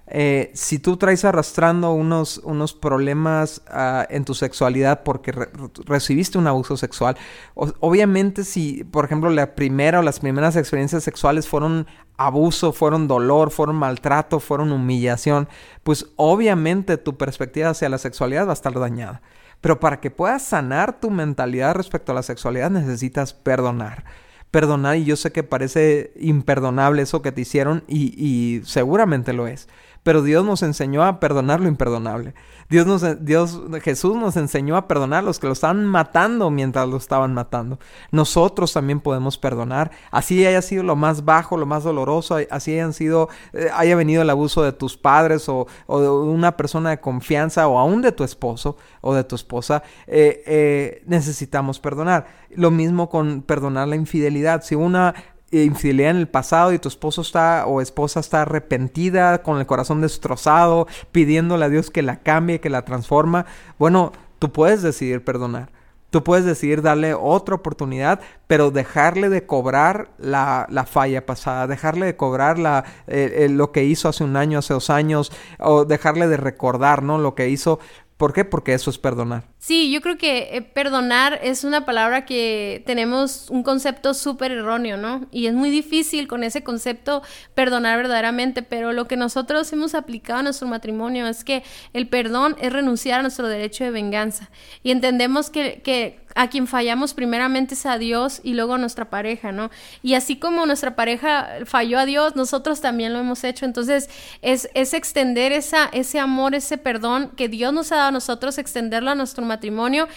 Eh, 0.06 0.50
si 0.54 0.78
tú 0.78 0.98
traes 0.98 1.24
arrastrando 1.24 1.92
unos, 1.92 2.38
unos 2.38 2.74
problemas 2.74 3.62
uh, 3.72 4.04
en 4.10 4.26
tu 4.26 4.34
sexualidad 4.34 5.02
porque 5.02 5.32
re 5.32 5.48
recibiste 5.86 6.36
un 6.36 6.46
abuso 6.46 6.76
sexual, 6.76 7.16
obviamente 7.54 8.44
si, 8.44 8.84
por 8.84 9.06
ejemplo, 9.06 9.30
la 9.30 9.54
primera 9.54 10.00
o 10.00 10.02
las 10.02 10.20
primeras 10.20 10.56
experiencias 10.56 11.04
sexuales 11.04 11.48
fueron 11.48 11.86
abuso, 12.18 12.72
fueron 12.72 13.08
dolor, 13.08 13.50
fueron 13.50 13.76
maltrato, 13.76 14.40
fueron 14.40 14.72
humillación, 14.72 15.48
pues 15.82 16.06
obviamente 16.16 16.98
tu 16.98 17.16
perspectiva 17.16 17.70
hacia 17.70 17.88
la 17.88 17.98
sexualidad 17.98 18.46
va 18.46 18.50
a 18.50 18.54
estar 18.54 18.78
dañada. 18.78 19.22
Pero 19.62 19.80
para 19.80 20.00
que 20.00 20.10
puedas 20.10 20.42
sanar 20.42 21.00
tu 21.00 21.10
mentalidad 21.10 21.74
respecto 21.74 22.12
a 22.12 22.14
la 22.14 22.22
sexualidad 22.22 22.70
necesitas 22.70 23.32
perdonar 23.32 24.04
perdonar 24.50 24.96
y 24.96 25.04
yo 25.04 25.16
sé 25.16 25.32
que 25.32 25.42
parece 25.42 26.12
imperdonable 26.14 27.02
eso 27.02 27.22
que 27.22 27.32
te 27.32 27.40
hicieron 27.40 27.82
y 27.88 28.60
seguramente 28.64 29.32
lo 29.32 29.48
es 29.48 29.66
pero 30.04 30.22
Dios 30.22 30.44
nos 30.44 30.62
enseñó 30.62 31.02
a 31.02 31.18
perdonar 31.18 31.60
lo 31.60 31.66
imperdonable. 31.66 32.34
Dios, 32.68 32.86
nos, 32.86 33.24
Dios, 33.24 33.60
Jesús 33.82 34.16
nos 34.16 34.36
enseñó 34.36 34.76
a 34.76 34.86
perdonar 34.86 35.20
a 35.20 35.22
los 35.26 35.38
que 35.38 35.46
lo 35.46 35.52
estaban 35.54 35.84
matando 35.86 36.50
mientras 36.50 36.86
lo 36.88 36.98
estaban 36.98 37.34
matando. 37.34 37.78
Nosotros 38.10 38.72
también 38.72 39.00
podemos 39.00 39.38
perdonar, 39.38 39.90
así 40.10 40.46
haya 40.46 40.62
sido 40.62 40.82
lo 40.82 40.94
más 40.94 41.24
bajo, 41.24 41.56
lo 41.56 41.66
más 41.66 41.84
doloroso, 41.84 42.36
así 42.50 42.72
hayan 42.74 42.92
sido, 42.92 43.28
eh, 43.54 43.70
haya 43.74 43.96
venido 43.96 44.22
el 44.22 44.30
abuso 44.30 44.62
de 44.62 44.72
tus 44.72 44.96
padres 44.96 45.48
o, 45.48 45.66
de 45.88 46.08
una 46.08 46.56
persona 46.56 46.90
de 46.90 47.00
confianza 47.00 47.66
o 47.66 47.78
aún 47.78 48.02
de 48.02 48.12
tu 48.12 48.24
esposo 48.24 48.76
o 49.00 49.14
de 49.14 49.24
tu 49.24 49.34
esposa, 49.34 49.82
eh, 50.06 50.42
eh, 50.46 51.02
necesitamos 51.06 51.80
perdonar. 51.80 52.26
Lo 52.50 52.70
mismo 52.70 53.08
con 53.08 53.42
perdonar 53.42 53.88
la 53.88 53.96
infidelidad. 53.96 54.62
Si 54.62 54.74
una 54.74 55.14
infidelidad 55.50 56.10
en 56.10 56.16
el 56.16 56.28
pasado 56.28 56.72
y 56.72 56.78
tu 56.78 56.88
esposo 56.88 57.22
está 57.22 57.66
o 57.66 57.80
esposa 57.80 58.20
está 58.20 58.42
arrepentida, 58.42 59.42
con 59.42 59.58
el 59.58 59.66
corazón 59.66 60.00
destrozado, 60.00 60.86
pidiéndole 61.12 61.64
a 61.64 61.68
Dios 61.68 61.90
que 61.90 62.02
la 62.02 62.20
cambie, 62.20 62.60
que 62.60 62.70
la 62.70 62.84
transforma, 62.84 63.46
bueno, 63.78 64.12
tú 64.38 64.52
puedes 64.52 64.82
decidir 64.82 65.24
perdonar. 65.24 65.70
Tú 66.14 66.22
puedes 66.22 66.44
decidir 66.44 66.80
darle 66.80 67.12
otra 67.12 67.56
oportunidad, 67.56 68.20
pero 68.46 68.70
dejarle 68.70 69.28
de 69.30 69.46
cobrar 69.46 70.10
la, 70.16 70.64
la 70.70 70.84
falla 70.86 71.26
pasada, 71.26 71.66
dejarle 71.66 72.06
de 72.06 72.16
cobrar 72.16 72.56
la, 72.56 72.84
lo 73.08 73.72
que 73.72 73.82
hizo 73.82 74.08
hace 74.08 74.22
un 74.22 74.36
año, 74.36 74.60
hace 74.60 74.74
dos 74.74 74.90
años, 74.90 75.32
o 75.58 75.84
dejarle 75.84 76.28
de 76.28 76.36
recordar, 76.36 77.02
¿no? 77.02 77.18
Lo 77.18 77.34
que 77.34 77.48
hizo. 77.48 77.80
¿Por 78.16 78.32
qué? 78.32 78.44
Porque 78.44 78.74
eso 78.74 78.90
es 78.90 78.98
perdonar. 78.98 79.44
Sí, 79.58 79.90
yo 79.90 80.00
creo 80.00 80.16
que 80.16 80.56
eh, 80.56 80.62
perdonar 80.62 81.40
es 81.42 81.64
una 81.64 81.84
palabra 81.84 82.24
que 82.24 82.82
tenemos 82.86 83.50
un 83.50 83.64
concepto 83.64 84.14
súper 84.14 84.52
erróneo, 84.52 84.96
¿no? 84.96 85.26
Y 85.32 85.46
es 85.46 85.54
muy 85.54 85.68
difícil 85.70 86.28
con 86.28 86.44
ese 86.44 86.62
concepto 86.62 87.22
perdonar 87.54 87.96
verdaderamente, 87.96 88.62
pero 88.62 88.92
lo 88.92 89.08
que 89.08 89.16
nosotros 89.16 89.72
hemos 89.72 89.96
aplicado 89.96 90.40
a 90.40 90.42
nuestro 90.44 90.68
matrimonio 90.68 91.26
es 91.26 91.42
que 91.42 91.64
el 91.92 92.06
perdón 92.08 92.54
es 92.60 92.72
renunciar 92.72 93.18
a 93.18 93.22
nuestro 93.22 93.48
derecho 93.48 93.82
de 93.82 93.90
venganza. 93.90 94.48
Y 94.84 94.92
entendemos 94.92 95.50
que, 95.50 95.82
que 95.82 96.23
a 96.34 96.48
quien 96.48 96.66
fallamos 96.66 97.14
primeramente 97.14 97.74
es 97.74 97.86
a 97.86 97.98
Dios 97.98 98.40
y 98.42 98.54
luego 98.54 98.74
a 98.74 98.78
nuestra 98.78 99.08
pareja, 99.08 99.52
¿no? 99.52 99.70
Y 100.02 100.14
así 100.14 100.36
como 100.36 100.66
nuestra 100.66 100.96
pareja 100.96 101.48
falló 101.64 101.98
a 101.98 102.06
Dios, 102.06 102.34
nosotros 102.36 102.80
también 102.80 103.12
lo 103.12 103.20
hemos 103.20 103.44
hecho. 103.44 103.64
Entonces, 103.64 104.10
es, 104.42 104.68
es 104.74 104.94
extender 104.94 105.52
esa, 105.52 105.86
ese 105.92 106.18
amor, 106.18 106.54
ese 106.54 106.76
perdón 106.76 107.30
que 107.36 107.48
Dios 107.48 107.72
nos 107.72 107.92
ha 107.92 107.96
dado 107.96 108.08
a 108.08 108.12
nosotros, 108.12 108.58
extenderlo 108.58 109.10
a 109.10 109.14
nuestro 109.14 109.44
matrimonio. 109.44 110.08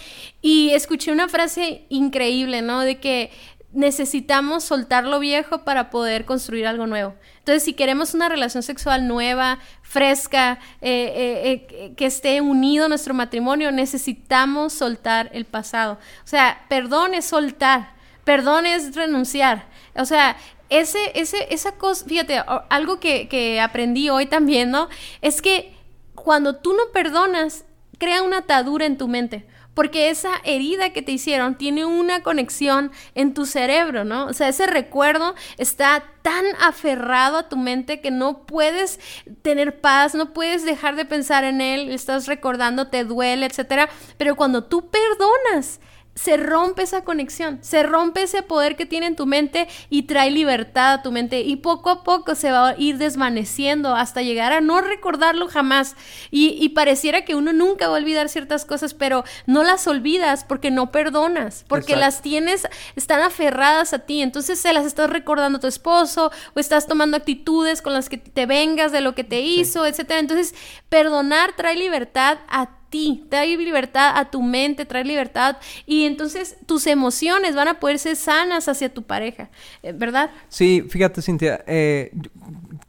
Y 0.42 0.70
escuché 0.70 1.12
una 1.12 1.28
frase 1.28 1.84
increíble, 1.88 2.62
¿no? 2.62 2.80
De 2.80 2.98
que 2.98 3.30
necesitamos 3.78 4.64
soltar 4.64 5.04
lo 5.04 5.20
viejo 5.20 5.58
para 5.58 5.88
poder 5.88 6.24
construir 6.24 6.66
algo 6.66 6.88
nuevo. 6.88 7.14
Entonces, 7.38 7.62
si 7.62 7.74
queremos 7.74 8.12
una 8.12 8.28
relación 8.28 8.64
sexual 8.64 9.06
nueva, 9.06 9.60
fresca, 9.82 10.58
eh, 10.80 11.12
eh, 11.14 11.66
eh, 11.70 11.94
que 11.94 12.06
esté 12.06 12.40
unido 12.40 12.88
nuestro 12.88 13.14
matrimonio, 13.14 13.70
necesitamos 13.70 14.72
soltar 14.72 15.30
el 15.32 15.44
pasado. 15.44 15.96
O 16.24 16.26
sea, 16.26 16.64
perdón 16.68 17.14
es 17.14 17.26
soltar, 17.26 17.92
perdón 18.24 18.66
es 18.66 18.96
renunciar. 18.96 19.66
O 19.94 20.04
sea, 20.04 20.36
ese, 20.70 20.98
ese, 21.14 21.46
esa 21.54 21.70
cosa, 21.76 22.04
fíjate, 22.04 22.42
algo 22.70 22.98
que, 22.98 23.28
que 23.28 23.60
aprendí 23.60 24.10
hoy 24.10 24.26
también, 24.26 24.72
¿no? 24.72 24.88
Es 25.22 25.40
que 25.40 25.72
cuando 26.16 26.56
tú 26.56 26.72
no 26.72 26.82
perdonas, 26.92 27.64
crea 27.96 28.24
una 28.24 28.38
atadura 28.38 28.86
en 28.86 28.98
tu 28.98 29.06
mente 29.06 29.46
porque 29.78 30.10
esa 30.10 30.30
herida 30.42 30.90
que 30.90 31.02
te 31.02 31.12
hicieron 31.12 31.54
tiene 31.54 31.84
una 31.84 32.24
conexión 32.24 32.90
en 33.14 33.32
tu 33.32 33.46
cerebro, 33.46 34.02
¿no? 34.02 34.26
O 34.26 34.32
sea, 34.32 34.48
ese 34.48 34.66
recuerdo 34.66 35.36
está 35.56 36.02
tan 36.22 36.44
aferrado 36.60 37.36
a 37.36 37.48
tu 37.48 37.56
mente 37.56 38.00
que 38.00 38.10
no 38.10 38.44
puedes 38.44 38.98
tener 39.42 39.80
paz, 39.80 40.16
no 40.16 40.32
puedes 40.32 40.64
dejar 40.64 40.96
de 40.96 41.04
pensar 41.04 41.44
en 41.44 41.60
él, 41.60 41.92
estás 41.92 42.26
recordando, 42.26 42.88
te 42.88 43.04
duele, 43.04 43.46
etcétera, 43.46 43.88
pero 44.16 44.34
cuando 44.34 44.64
tú 44.64 44.90
perdonas, 44.90 45.78
se 46.18 46.36
rompe 46.36 46.82
esa 46.82 47.04
conexión, 47.04 47.60
se 47.62 47.84
rompe 47.84 48.24
ese 48.24 48.42
poder 48.42 48.74
que 48.74 48.86
tiene 48.86 49.06
en 49.06 49.14
tu 49.14 49.24
mente 49.24 49.68
y 49.88 50.02
trae 50.02 50.32
libertad 50.32 50.94
a 50.94 51.02
tu 51.02 51.12
mente. 51.12 51.42
Y 51.42 51.56
poco 51.56 51.90
a 51.90 52.02
poco 52.02 52.34
se 52.34 52.50
va 52.50 52.70
a 52.70 52.74
ir 52.76 52.98
desvaneciendo 52.98 53.94
hasta 53.94 54.22
llegar 54.22 54.52
a 54.52 54.60
no 54.60 54.80
recordarlo 54.80 55.46
jamás. 55.46 55.94
Y, 56.32 56.68
pareciera 56.70 57.24
que 57.24 57.36
uno 57.36 57.52
nunca 57.52 57.86
va 57.86 57.94
a 57.94 58.00
olvidar 58.00 58.28
ciertas 58.28 58.64
cosas, 58.64 58.94
pero 58.94 59.22
no 59.46 59.62
las 59.62 59.86
olvidas 59.86 60.42
porque 60.42 60.72
no 60.72 60.90
perdonas, 60.90 61.64
porque 61.68 61.94
las 61.94 62.20
tienes, 62.20 62.66
están 62.96 63.20
aferradas 63.20 63.92
a 63.92 64.00
ti, 64.00 64.20
entonces 64.20 64.58
se 64.58 64.72
las 64.72 64.86
estás 64.86 65.10
recordando 65.10 65.58
a 65.58 65.60
tu 65.60 65.66
esposo 65.68 66.32
o 66.54 66.60
estás 66.60 66.88
tomando 66.88 67.16
actitudes 67.16 67.80
con 67.80 67.92
las 67.92 68.08
que 68.08 68.18
te 68.18 68.46
vengas 68.46 68.90
de 68.90 69.00
lo 69.02 69.14
que 69.14 69.24
te 69.24 69.40
hizo, 69.40 69.86
etcétera. 69.86 70.18
Entonces, 70.18 70.54
perdonar 70.88 71.54
trae 71.56 71.76
libertad 71.76 72.38
a 72.48 72.77
ti, 72.90 73.24
trae 73.28 73.56
libertad 73.56 74.16
a 74.16 74.30
tu 74.30 74.42
mente, 74.42 74.84
trae 74.84 75.04
libertad 75.04 75.56
y 75.86 76.04
entonces 76.04 76.56
tus 76.66 76.86
emociones 76.86 77.54
van 77.54 77.68
a 77.68 77.80
poder 77.80 77.98
ser 77.98 78.16
sanas 78.16 78.68
hacia 78.68 78.92
tu 78.92 79.02
pareja, 79.02 79.50
eh, 79.82 79.92
¿verdad? 79.92 80.30
Sí, 80.48 80.84
fíjate 80.88 81.22
Cintia, 81.22 81.64
eh, 81.66 82.12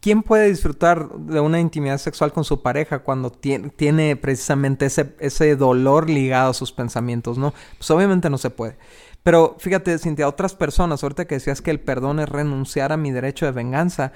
¿quién 0.00 0.22
puede 0.22 0.48
disfrutar 0.48 1.08
de 1.10 1.40
una 1.40 1.60
intimidad 1.60 1.98
sexual 1.98 2.32
con 2.32 2.44
su 2.44 2.62
pareja 2.62 3.00
cuando 3.00 3.30
tiene, 3.30 3.70
tiene 3.70 4.16
precisamente 4.16 4.86
ese, 4.86 5.14
ese 5.20 5.56
dolor 5.56 6.08
ligado 6.08 6.50
a 6.50 6.54
sus 6.54 6.72
pensamientos, 6.72 7.38
no? 7.38 7.52
Pues 7.78 7.90
obviamente 7.90 8.30
no 8.30 8.38
se 8.38 8.50
puede. 8.50 8.76
Pero 9.22 9.56
fíjate, 9.58 9.98
Cintia, 9.98 10.26
otras 10.28 10.54
personas, 10.54 11.02
ahorita 11.02 11.26
que 11.26 11.34
decías 11.34 11.60
que 11.60 11.70
el 11.70 11.80
perdón 11.80 12.20
es 12.20 12.28
renunciar 12.28 12.92
a 12.92 12.96
mi 12.96 13.10
derecho 13.10 13.44
de 13.44 13.52
venganza, 13.52 14.12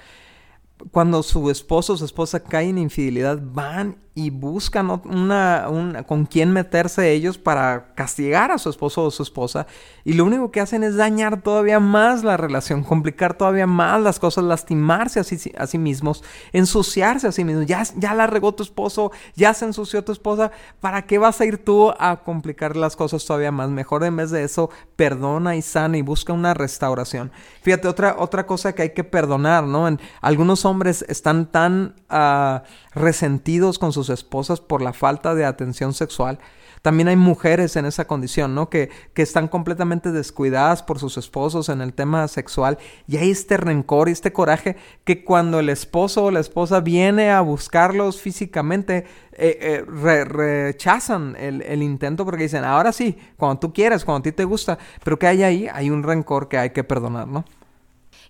cuando 0.91 1.23
su 1.23 1.51
esposo 1.51 1.95
o 1.95 1.97
su 1.97 2.05
esposa 2.05 2.41
caen 2.41 2.71
en 2.71 2.85
infidelidad, 2.85 3.41
van 3.43 4.05
y 4.17 4.31
buscan 4.31 4.91
una, 5.07 6.05
con 6.07 6.27
quién 6.27 6.53
meterse 6.53 7.11
ellos 7.11 7.37
para 7.37 7.95
castigar 7.97 8.53
a 8.53 8.59
su 8.59 8.71
esposo 8.71 9.03
o 9.03 9.11
su 9.11 9.25
esposa. 9.25 9.67
Y 10.05 10.13
lo 10.13 10.25
único 10.25 10.53
que 10.53 10.61
hacen 10.61 10.85
es 10.85 10.97
dañar 10.97 11.43
todavía 11.43 11.81
más 11.81 12.23
la 12.23 12.37
relación, 12.37 12.85
complicar 12.85 13.37
todavía 13.37 13.67
más 13.67 14.01
las 14.01 14.21
cosas, 14.21 14.45
lastimarse 14.45 15.19
a 15.19 15.25
sí, 15.25 15.53
a 15.59 15.67
sí 15.67 15.79
mismos, 15.79 16.23
ensuciarse 16.53 17.27
a 17.27 17.33
sí 17.33 17.43
mismos. 17.43 17.67
Ya, 17.67 17.83
ya 17.97 18.15
la 18.15 18.29
regó 18.29 18.55
tu 18.55 18.63
esposo, 18.63 19.11
ya 19.35 19.53
se 19.53 19.65
ensució 19.65 20.05
tu 20.05 20.13
esposa. 20.13 20.53
¿Para 20.81 21.07
qué 21.07 21.19
vas 21.19 21.41
a 21.41 21.45
ir 21.45 21.65
tú 21.65 21.93
a 21.99 22.21
complicar 22.25 22.77
las 22.77 22.95
cosas 22.95 23.25
todavía 23.25 23.51
más? 23.51 23.69
Mejor 23.69 24.05
en 24.05 24.15
vez 24.15 24.31
de 24.31 24.45
eso, 24.45 24.71
perdona 24.95 25.57
y 25.57 25.63
sana 25.63 25.99
y 25.99 26.03
busca 26.03 26.33
una 26.33 26.55
restauración. 26.55 27.33
Fíjate, 27.63 27.89
otra, 27.89 28.15
otra 28.17 28.47
cosa 28.47 28.75
que 28.77 28.83
hay 28.83 28.91
que 28.91 29.03
perdonar, 29.03 29.65
¿no? 29.65 29.89
Algunos 30.21 30.65
hombres 30.65 30.74
están 31.09 31.47
tan... 31.51 31.95
Uh, 32.11 32.65
resentidos 32.95 33.79
con 33.79 33.93
sus 33.93 34.09
esposas 34.09 34.61
por 34.61 34.83
la 34.83 34.93
falta 34.93 35.35
de 35.35 35.45
atención 35.45 35.93
sexual. 35.93 36.39
También 36.83 37.09
hay 37.09 37.17
mujeres 37.17 37.77
en 37.77 37.87
esa 37.87 38.07
condición, 38.07 38.55
¿no? 38.55 38.69
Que, 38.69 38.91
que 39.15 39.23
están 39.23 39.49
completamente 39.49 40.13
descuidadas 40.13 40.83
por 40.83 40.99
sus 40.99 41.17
esposos 41.17 41.71
en 41.71 41.81
el 41.81 41.95
tema 41.95 42.29
sexual. 42.29 42.77
Y 43.09 43.17
hay 43.17 43.31
este 43.31 43.57
rencor 43.57 44.11
y 44.11 44.13
este 44.13 44.35
coraje 44.35 44.77
que 45.05 45.25
cuando 45.25 45.61
el 45.61 45.71
esposo 45.71 46.25
o 46.25 46.31
la 46.31 46.41
esposa 46.41 46.81
viene 46.81 47.31
a 47.31 47.41
buscarlos 47.41 48.21
físicamente, 48.21 49.07
eh, 49.33 49.85
eh, 49.89 50.25
rechazan 50.25 51.37
el, 51.39 51.83
intento 51.83 52.27
porque 52.27 52.43
dicen, 52.43 52.65
ahora 52.65 52.93
sí, 52.93 53.17
cuando 53.39 53.61
tú 53.61 53.73
quieres, 53.73 54.05
cuando 54.05 54.21
a 54.21 54.23
ti 54.25 54.33
te 54.33 54.45
gusta. 54.45 54.79
Pero 55.03 55.19
que 55.19 55.27
hay 55.27 55.43
ahí, 55.43 55.69
hay 55.73 55.89
un 55.89 56.03
rencor 56.03 56.49
que 56.49 56.59
hay 56.59 56.71
que 56.71 56.85
perdonar, 56.85 57.27
¿no? 57.29 57.47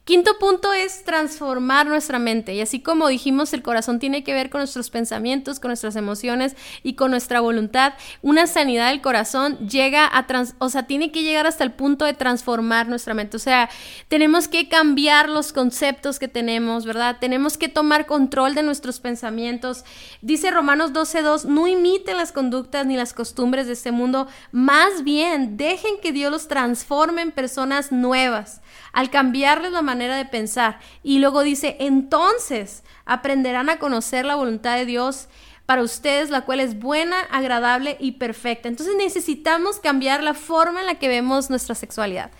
Quinto 0.04 0.38
punto 0.38 0.74
es 0.74 1.02
transformar 1.02 1.86
nuestra 1.86 2.18
mente. 2.18 2.52
Y 2.52 2.60
así 2.60 2.80
como 2.80 3.08
dijimos, 3.08 3.54
el 3.54 3.62
corazón 3.62 3.98
tiene 3.98 4.22
que 4.22 4.34
ver 4.34 4.50
con 4.50 4.58
nuestros 4.58 4.90
pensamientos, 4.90 5.60
con 5.60 5.70
nuestras 5.70 5.96
emociones 5.96 6.56
y 6.82 6.92
con 6.92 7.10
nuestra 7.10 7.40
voluntad. 7.40 7.94
Una 8.20 8.46
sanidad 8.46 8.90
del 8.90 9.00
corazón 9.00 9.56
llega 9.66 10.06
a, 10.12 10.26
trans 10.26 10.56
o 10.58 10.68
sea, 10.68 10.86
tiene 10.86 11.10
que 11.10 11.22
llegar 11.22 11.46
hasta 11.46 11.64
el 11.64 11.72
punto 11.72 12.04
de 12.04 12.12
transformar 12.12 12.86
nuestra 12.86 13.14
mente. 13.14 13.38
O 13.38 13.40
sea, 13.40 13.70
tenemos 14.08 14.46
que 14.46 14.68
cambiar 14.68 15.30
los 15.30 15.54
conceptos 15.54 16.18
que 16.18 16.28
tenemos, 16.28 16.84
¿verdad? 16.84 17.16
Tenemos 17.18 17.56
que 17.56 17.68
tomar 17.68 18.04
control 18.04 18.54
de 18.54 18.62
nuestros 18.62 19.00
pensamientos. 19.00 19.86
Dice 20.20 20.50
Romanos 20.50 20.92
12.2, 20.92 21.44
no 21.44 21.66
imiten 21.66 22.18
las 22.18 22.30
conductas 22.30 22.84
ni 22.84 22.98
las 22.98 23.14
costumbres 23.14 23.66
de 23.66 23.72
este 23.72 23.90
mundo, 23.90 24.28
más 24.52 25.02
bien 25.02 25.56
dejen 25.56 25.98
que 26.02 26.12
Dios 26.12 26.30
los 26.30 26.46
transforme 26.46 27.22
en 27.22 27.32
personas 27.32 27.90
nuevas 27.90 28.60
al 28.94 29.11
cambiarles 29.11 29.72
la 29.72 29.83
manera 29.83 30.16
de 30.16 30.24
pensar. 30.24 30.78
Y 31.02 31.18
luego 31.18 31.42
dice, 31.42 31.76
entonces 31.80 32.85
aprenderán 33.04 33.68
a 33.68 33.78
conocer 33.78 34.24
la 34.24 34.37
voluntad 34.37 34.76
de 34.76 34.87
Dios 34.87 35.28
para 35.66 35.83
ustedes, 35.83 36.30
la 36.30 36.42
cual 36.42 36.61
es 36.61 36.78
buena, 36.78 37.20
agradable 37.30 37.96
y 38.00 38.12
perfecta. 38.12 38.68
Entonces 38.68 38.94
necesitamos 38.96 39.80
cambiar 39.80 40.22
la 40.22 40.35
forma 40.35 40.80
en 40.80 40.87
la 40.87 40.94
que 40.94 41.09
vemos 41.09 41.50
nuestra 41.50 41.74
sexualidad. 41.74 42.30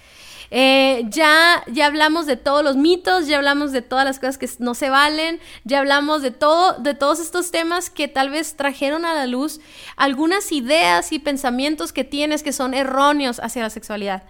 Eh, 0.51 1.07
ya, 1.09 1.65
ya 1.67 1.87
hablamos 1.87 2.27
de 2.27 2.37
todos 2.37 2.63
los 2.63 2.77
mitos, 2.77 3.27
ya 3.27 3.39
hablamos 3.39 3.73
de 3.73 3.83
todas 3.83 4.05
las 4.05 4.21
cosas 4.21 4.39
que 4.39 4.49
no 4.59 4.75
se 4.75 4.91
valen, 4.91 5.41
ya 5.65 5.81
hablamos 5.81 6.23
de 6.23 6.31
todo, 6.31 6.79
de 6.79 6.95
todos 6.95 7.19
estos 7.19 7.51
temas 7.51 7.91
que 7.91 8.07
tal 8.07 8.31
vez 8.31 8.55
trajeron 8.55 9.05
a 9.05 9.15
la 9.15 9.27
luz 9.27 9.61
algunas 9.97 10.53
ideas 10.53 11.11
y 11.13 11.19
pensamientos 11.19 11.93
que 11.93 12.05
tienes 12.05 12.43
que 12.43 12.53
son 12.53 12.75
erróneos 12.75 13.41
hacia 13.41 13.63
la 13.63 13.71
sexualidad. 13.71 14.23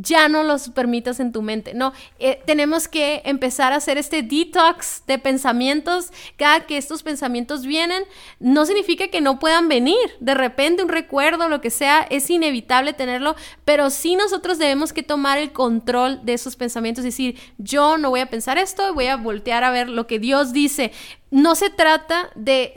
Ya 0.00 0.28
no 0.28 0.44
los 0.44 0.68
permitas 0.68 1.18
en 1.18 1.32
tu 1.32 1.42
mente. 1.42 1.74
No, 1.74 1.92
eh, 2.20 2.40
tenemos 2.46 2.86
que 2.86 3.20
empezar 3.24 3.72
a 3.72 3.76
hacer 3.76 3.98
este 3.98 4.22
detox 4.22 5.02
de 5.08 5.18
pensamientos. 5.18 6.12
Cada 6.36 6.66
que 6.66 6.76
estos 6.76 7.02
pensamientos 7.02 7.66
vienen, 7.66 8.04
no 8.38 8.64
significa 8.64 9.08
que 9.08 9.20
no 9.20 9.40
puedan 9.40 9.68
venir. 9.68 9.98
De 10.20 10.34
repente 10.34 10.84
un 10.84 10.88
recuerdo, 10.88 11.48
lo 11.48 11.60
que 11.60 11.70
sea, 11.70 12.06
es 12.10 12.30
inevitable 12.30 12.92
tenerlo, 12.92 13.34
pero 13.64 13.90
sí 13.90 14.14
nosotros 14.14 14.58
debemos 14.58 14.92
que 14.92 15.02
tomar 15.02 15.38
el 15.38 15.52
control 15.52 16.24
de 16.24 16.34
esos 16.34 16.54
pensamientos 16.54 17.02
decir, 17.02 17.36
yo 17.58 17.98
no 17.98 18.10
voy 18.10 18.20
a 18.20 18.30
pensar 18.30 18.56
esto, 18.56 18.94
voy 18.94 19.08
a 19.08 19.16
voltear 19.16 19.64
a 19.64 19.72
ver 19.72 19.88
lo 19.88 20.06
que 20.06 20.20
Dios 20.20 20.52
dice. 20.52 20.92
No 21.30 21.54
se 21.54 21.68
trata 21.68 22.30
de, 22.34 22.74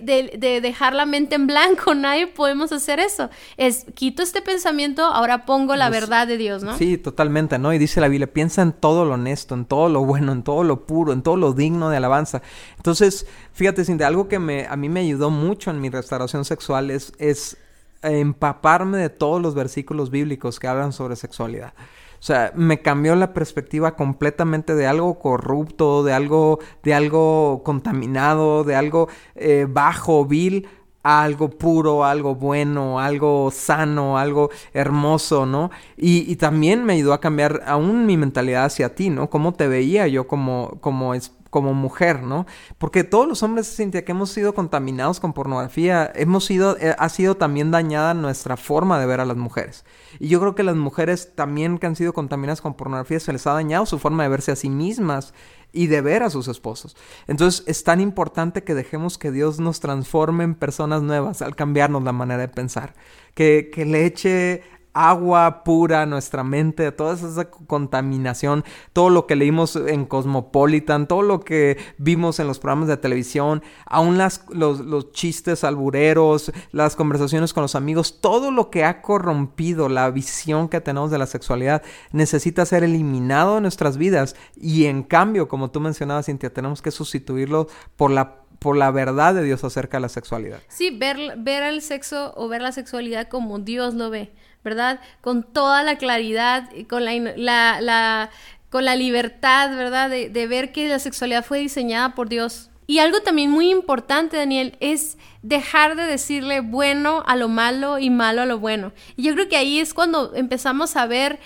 dejar 0.62 0.94
la 0.94 1.06
mente 1.06 1.36
en 1.36 1.48
blanco, 1.48 1.96
nadie 1.96 2.28
podemos 2.28 2.72
hacer 2.72 3.00
eso. 3.00 3.30
Es, 3.58 3.86
quito 3.94 4.24
este 4.24 4.42
pensamiento, 4.42 5.04
ahora 5.04 5.46
pongo 5.46 5.76
la 5.76 5.90
verdad 5.90 6.28
de 6.28 6.38
Dios, 6.38 6.64
¿no? 6.64 6.78
Sí, 6.78 6.98
totalmente, 6.98 7.58
¿no? 7.60 7.74
Y 7.74 7.78
dice 7.78 8.02
la 8.02 8.10
Biblia, 8.10 8.32
piensa 8.32 8.62
en 8.62 8.74
todo 8.74 9.06
lo 9.06 9.14
honesto, 9.14 9.56
en 9.56 9.66
todo 9.66 9.88
lo 9.88 10.04
bueno, 10.04 10.34
en 10.34 10.44
todo 10.44 10.64
lo 10.64 10.86
puro, 10.86 11.14
en 11.14 11.22
todo 11.22 11.38
lo 11.38 11.54
digno 11.54 11.90
de 11.90 11.98
alabanza. 11.98 12.42
Entonces, 12.76 13.26
fíjate, 13.54 13.86
Cintia, 13.86 14.08
algo 14.08 14.28
que 14.28 14.40
me, 14.40 14.66
a 14.68 14.76
mí 14.76 14.90
me 14.90 15.02
ayudó 15.02 15.30
mucho 15.30 15.72
en 15.72 15.80
mi 15.80 15.90
restauración 15.90 16.44
sexual 16.44 16.92
es, 16.92 17.14
es 17.20 17.58
empaparme 18.02 18.98
de 18.98 19.10
todos 19.10 19.42
los 19.42 19.56
versículos 19.56 20.10
bíblicos 20.10 20.60
que 20.60 20.68
hablan 20.68 20.94
sobre 20.94 21.16
sexualidad. 21.16 21.74
O 22.22 22.24
sea, 22.24 22.52
me 22.56 22.82
cambió 22.84 23.16
la 23.16 23.34
perspectiva 23.34 23.96
completamente 23.96 24.76
de 24.76 24.86
algo 24.86 25.18
corrupto, 25.18 26.04
de 26.04 26.14
algo, 26.14 26.60
de 26.84 26.94
algo 26.94 27.64
contaminado, 27.64 28.64
de 28.64 28.76
algo 28.76 29.10
eh, 29.34 29.66
bajo, 29.68 30.26
vil, 30.26 30.68
a 31.02 31.24
algo 31.24 31.50
puro, 31.50 32.06
algo 32.06 32.36
bueno, 32.36 33.00
algo 33.00 33.50
sano, 33.52 34.20
algo 34.20 34.52
hermoso, 34.72 35.48
¿no? 35.48 35.72
Y, 35.98 36.32
y, 36.32 36.36
también 36.36 36.86
me 36.86 36.94
ayudó 36.94 37.14
a 37.14 37.22
cambiar 37.22 37.64
aún 37.66 38.06
mi 38.06 38.18
mentalidad 38.18 38.66
hacia 38.66 38.94
ti, 38.94 39.10
¿no? 39.10 39.32
Cómo 39.32 39.54
te 39.56 39.68
veía 39.68 40.08
yo 40.08 40.28
como, 40.28 40.78
como 40.80 41.16
como 41.52 41.74
mujer, 41.74 42.24
¿no? 42.24 42.48
Porque 42.80 43.04
todos 43.04 43.28
los 43.28 43.44
hombres, 43.44 43.76
Cintia, 43.76 44.04
que 44.04 44.14
hemos 44.14 44.32
sido 44.32 44.56
contaminados 44.56 45.20
con 45.20 45.34
pornografía, 45.34 46.12
hemos 46.16 46.46
sido, 46.46 46.78
eh, 46.80 46.96
ha 46.98 47.10
sido 47.10 47.36
también 47.36 47.70
dañada 47.70 48.16
nuestra 48.16 48.58
forma 48.58 49.00
de 49.00 49.06
ver 49.06 49.20
a 49.20 49.26
las 49.26 49.38
mujeres. 49.38 49.86
Y 50.20 50.30
yo 50.30 50.40
creo 50.40 50.56
que 50.56 50.64
las 50.64 50.78
mujeres 50.78 51.36
también 51.36 51.78
que 51.78 51.88
han 51.88 51.98
sido 51.98 52.14
contaminadas 52.14 52.62
con 52.62 52.74
pornografía 52.74 53.20
se 53.20 53.34
les 53.34 53.46
ha 53.46 53.54
dañado 53.54 53.86
su 53.86 54.00
forma 54.00 54.24
de 54.24 54.30
verse 54.30 54.54
a 54.54 54.56
sí 54.56 54.70
mismas 54.70 55.34
y 55.74 55.88
de 55.88 56.00
ver 56.00 56.24
a 56.24 56.30
sus 56.30 56.48
esposos. 56.48 56.96
Entonces 57.28 57.64
es 57.68 57.84
tan 57.84 58.00
importante 58.00 58.64
que 58.64 58.74
dejemos 58.74 59.18
que 59.18 59.32
Dios 59.32 59.60
nos 59.60 59.82
transforme 59.82 60.46
en 60.46 60.56
personas 60.56 61.02
nuevas 61.02 61.42
al 61.42 61.58
cambiarnos 61.58 62.04
la 62.04 62.14
manera 62.14 62.40
de 62.40 62.48
pensar. 62.48 62.96
Que, 63.36 63.70
que 63.74 63.86
le 63.86 64.06
eche 64.06 64.64
agua 64.94 65.64
pura 65.64 66.06
nuestra 66.06 66.44
mente, 66.44 66.92
toda 66.92 67.14
esa 67.14 67.50
contaminación, 67.50 68.64
todo 68.94 69.10
lo 69.10 69.28
que 69.28 69.36
leímos 69.36 69.76
en 69.76 70.06
Cosmopolitan, 70.06 71.08
todo 71.08 71.22
lo 71.22 71.40
que 71.42 71.78
vimos 71.98 72.40
en 72.40 72.48
los 72.48 72.60
programas 72.60 72.88
de 72.88 72.98
televisión, 72.98 73.64
aún 73.86 74.18
las, 74.18 74.44
los, 74.50 75.12
chistes 75.12 75.64
albureros, 75.64 76.52
las 76.72 76.96
conversaciones 76.96 77.54
con 77.54 77.62
los 77.62 77.76
amigos, 77.76 78.20
todo 78.22 78.52
lo 78.52 78.70
que 78.70 78.84
ha 78.84 79.02
corrompido 79.02 79.90
la 79.90 80.10
visión 80.10 80.70
que 80.70 80.82
tenemos 80.82 81.12
de 81.12 81.18
la 81.18 81.26
sexualidad 81.26 81.84
necesita 82.12 82.66
ser 82.66 82.84
eliminado 82.84 83.56
de 83.56 83.62
nuestras 83.62 83.98
vidas. 83.98 84.36
Y 84.56 84.86
en 84.86 85.04
cambio, 85.04 85.48
como 85.48 85.72
tú 85.72 85.80
mencionabas, 85.80 86.26
Cintia, 86.26 86.54
tenemos 86.54 86.82
que 86.82 86.92
sustituirlo 86.92 87.68
por 87.96 88.12
la 88.12 88.41
por 88.62 88.78
la 88.78 88.92
verdad 88.92 89.34
de 89.34 89.44
Dios 89.44 89.64
acerca 89.64 89.98
de 89.98 90.02
la 90.02 90.10
sexualidad. 90.10 90.60
Sí, 90.68 90.92
ver, 90.92 91.36
ver 91.38 91.64
el 91.64 91.82
sexo 91.82 92.34
o 92.38 92.48
ver 92.48 92.62
la 92.62 92.72
sexualidad 92.72 93.28
como 93.28 93.60
Dios 93.60 93.96
lo 93.96 94.10
ve. 94.10 94.32
¿verdad? 94.64 95.00
Con 95.22 95.44
toda 95.44 95.84
la 95.84 95.98
claridad, 95.98 96.70
con 96.88 97.06
la, 97.06 97.82
la, 97.82 98.30
con 98.70 98.86
la 98.86 98.96
libertad, 98.96 99.76
¿verdad? 99.76 100.10
De, 100.10 100.48
ver 100.48 100.72
que 100.72 100.88
la 100.88 101.00
sexualidad 101.00 101.44
fue 101.44 101.60
diseñada 101.60 102.16
por 102.16 102.30
Dios 102.30 102.70
Y 102.88 103.00
algo 103.00 103.22
también 103.22 103.50
muy 103.50 103.70
importante, 103.70 104.38
Daniel, 104.38 104.78
es 104.80 105.18
dejar 105.42 105.96
de 105.96 106.04
decirle 106.04 106.60
bueno 106.60 107.24
a 107.26 107.36
lo 107.36 107.48
malo 107.48 107.98
y 107.98 108.10
malo 108.10 108.42
a 108.42 108.46
lo 108.46 108.60
bueno. 108.60 108.92
Y 109.16 109.24
yo 109.24 109.34
creo 109.34 109.50
que 109.50 109.58
ahí 109.58 109.80
es 109.80 109.94
cuando 109.94 110.36
empezamos 110.36 110.96
a 110.96 111.08
ver 111.08 111.40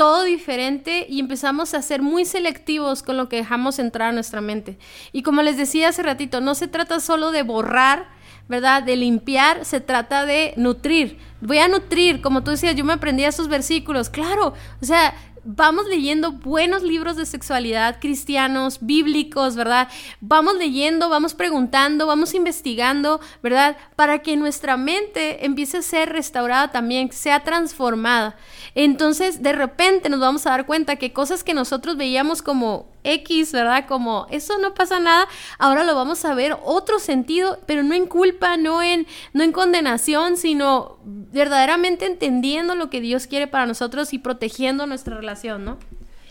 todo 0.00 0.24
diferente 0.24 1.04
y 1.10 1.20
empezamos 1.20 1.74
a 1.74 1.82
ser 1.82 2.00
muy 2.00 2.24
selectivos 2.24 3.02
con 3.02 3.18
lo 3.18 3.28
que 3.28 3.36
dejamos 3.36 3.78
entrar 3.78 4.08
a 4.08 4.12
nuestra 4.12 4.40
mente. 4.40 4.78
Y 5.12 5.22
como 5.22 5.42
les 5.42 5.58
decía 5.58 5.90
hace 5.90 6.02
ratito, 6.02 6.40
no 6.40 6.54
se 6.54 6.68
trata 6.68 7.00
solo 7.00 7.32
de 7.32 7.42
borrar, 7.42 8.08
¿verdad? 8.48 8.82
De 8.82 8.96
limpiar, 8.96 9.66
se 9.66 9.78
trata 9.78 10.24
de 10.24 10.54
nutrir. 10.56 11.18
Voy 11.42 11.58
a 11.58 11.68
nutrir, 11.68 12.22
como 12.22 12.42
tú 12.42 12.50
decías, 12.50 12.74
yo 12.76 12.84
me 12.86 12.94
aprendí 12.94 13.24
esos 13.24 13.48
versículos, 13.48 14.08
claro, 14.08 14.54
o 14.80 14.84
sea, 14.86 15.12
vamos 15.44 15.86
leyendo 15.86 16.32
buenos 16.32 16.82
libros 16.82 17.16
de 17.16 17.26
sexualidad 17.26 17.98
cristianos, 18.00 18.78
bíblicos, 18.80 19.56
¿verdad? 19.56 19.88
Vamos 20.20 20.56
leyendo, 20.56 21.08
vamos 21.08 21.34
preguntando, 21.34 22.06
vamos 22.06 22.34
investigando, 22.34 23.20
¿verdad? 23.42 23.76
Para 23.96 24.20
que 24.20 24.36
nuestra 24.36 24.76
mente 24.76 25.44
empiece 25.44 25.78
a 25.78 25.82
ser 25.82 26.10
restaurada 26.10 26.70
también, 26.70 27.10
sea 27.12 27.40
transformada. 27.40 28.36
Entonces, 28.74 29.42
de 29.42 29.52
repente 29.52 30.08
nos 30.08 30.20
vamos 30.20 30.46
a 30.46 30.50
dar 30.50 30.66
cuenta 30.66 30.96
que 30.96 31.12
cosas 31.12 31.44
que 31.44 31.54
nosotros 31.54 31.96
veíamos 31.96 32.42
como 32.42 32.86
X, 33.04 33.52
¿verdad? 33.52 33.86
Como 33.86 34.26
eso 34.30 34.58
no 34.58 34.74
pasa 34.74 35.00
nada, 35.00 35.26
ahora 35.58 35.84
lo 35.84 35.94
vamos 35.94 36.24
a 36.24 36.34
ver 36.34 36.56
otro 36.64 36.98
sentido, 36.98 37.58
pero 37.66 37.82
no 37.82 37.94
en 37.94 38.06
culpa, 38.06 38.56
no 38.56 38.82
en, 38.82 39.06
no 39.32 39.42
en 39.42 39.52
condenación, 39.52 40.36
sino 40.36 40.98
verdaderamente 41.04 42.06
entendiendo 42.06 42.74
lo 42.74 42.90
que 42.90 43.00
Dios 43.00 43.26
quiere 43.26 43.46
para 43.46 43.66
nosotros 43.66 44.12
y 44.12 44.18
protegiendo 44.18 44.86
nuestra 44.86 45.16
relación, 45.16 45.64
¿no? 45.64 45.78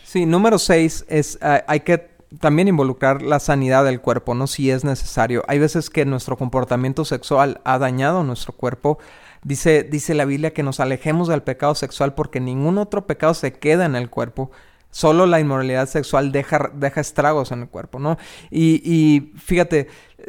Sí, 0.04 0.26
número 0.26 0.58
seis 0.58 1.06
es, 1.08 1.38
ah, 1.42 1.64
hay 1.68 1.82
que 1.82 2.10
también 2.40 2.68
involucrar 2.68 3.22
la 3.22 3.40
sanidad 3.40 3.84
del 3.86 4.02
cuerpo, 4.02 4.36
¿no? 4.36 4.48
Si 4.48 4.70
es 4.70 4.84
necesario. 4.84 5.44
Hay 5.48 5.60
veces 5.60 5.90
que 5.90 6.06
nuestro 6.06 6.38
comportamiento 6.38 7.06
sexual 7.06 7.60
ha 7.64 7.80
dañado 7.80 8.24
nuestro 8.24 8.54
cuerpo. 8.54 9.00
Dice, 9.44 9.84
dice 9.84 10.14
la 10.14 10.26
Biblia 10.26 10.54
que 10.54 10.64
nos 10.64 10.80
alejemos 10.80 11.28
del 11.28 11.42
pecado 11.42 11.74
sexual 11.74 12.14
porque 12.14 12.40
ningún 12.40 12.78
otro 12.78 13.08
pecado 13.08 13.34
se 13.34 13.54
queda 13.54 13.86
en 13.86 13.96
el 13.96 14.10
cuerpo. 14.10 14.52
Solo 14.92 15.26
la 15.26 15.40
inmoralidad 15.40 15.88
sexual 15.88 16.32
deja, 16.32 16.72
deja 16.74 17.02
estragos 17.02 17.52
en 17.52 17.62
el 17.62 17.70
cuerpo, 17.70 18.00
¿no? 18.00 18.18
Y, 18.50 18.82
y 18.84 19.34
fíjate, 19.38 19.88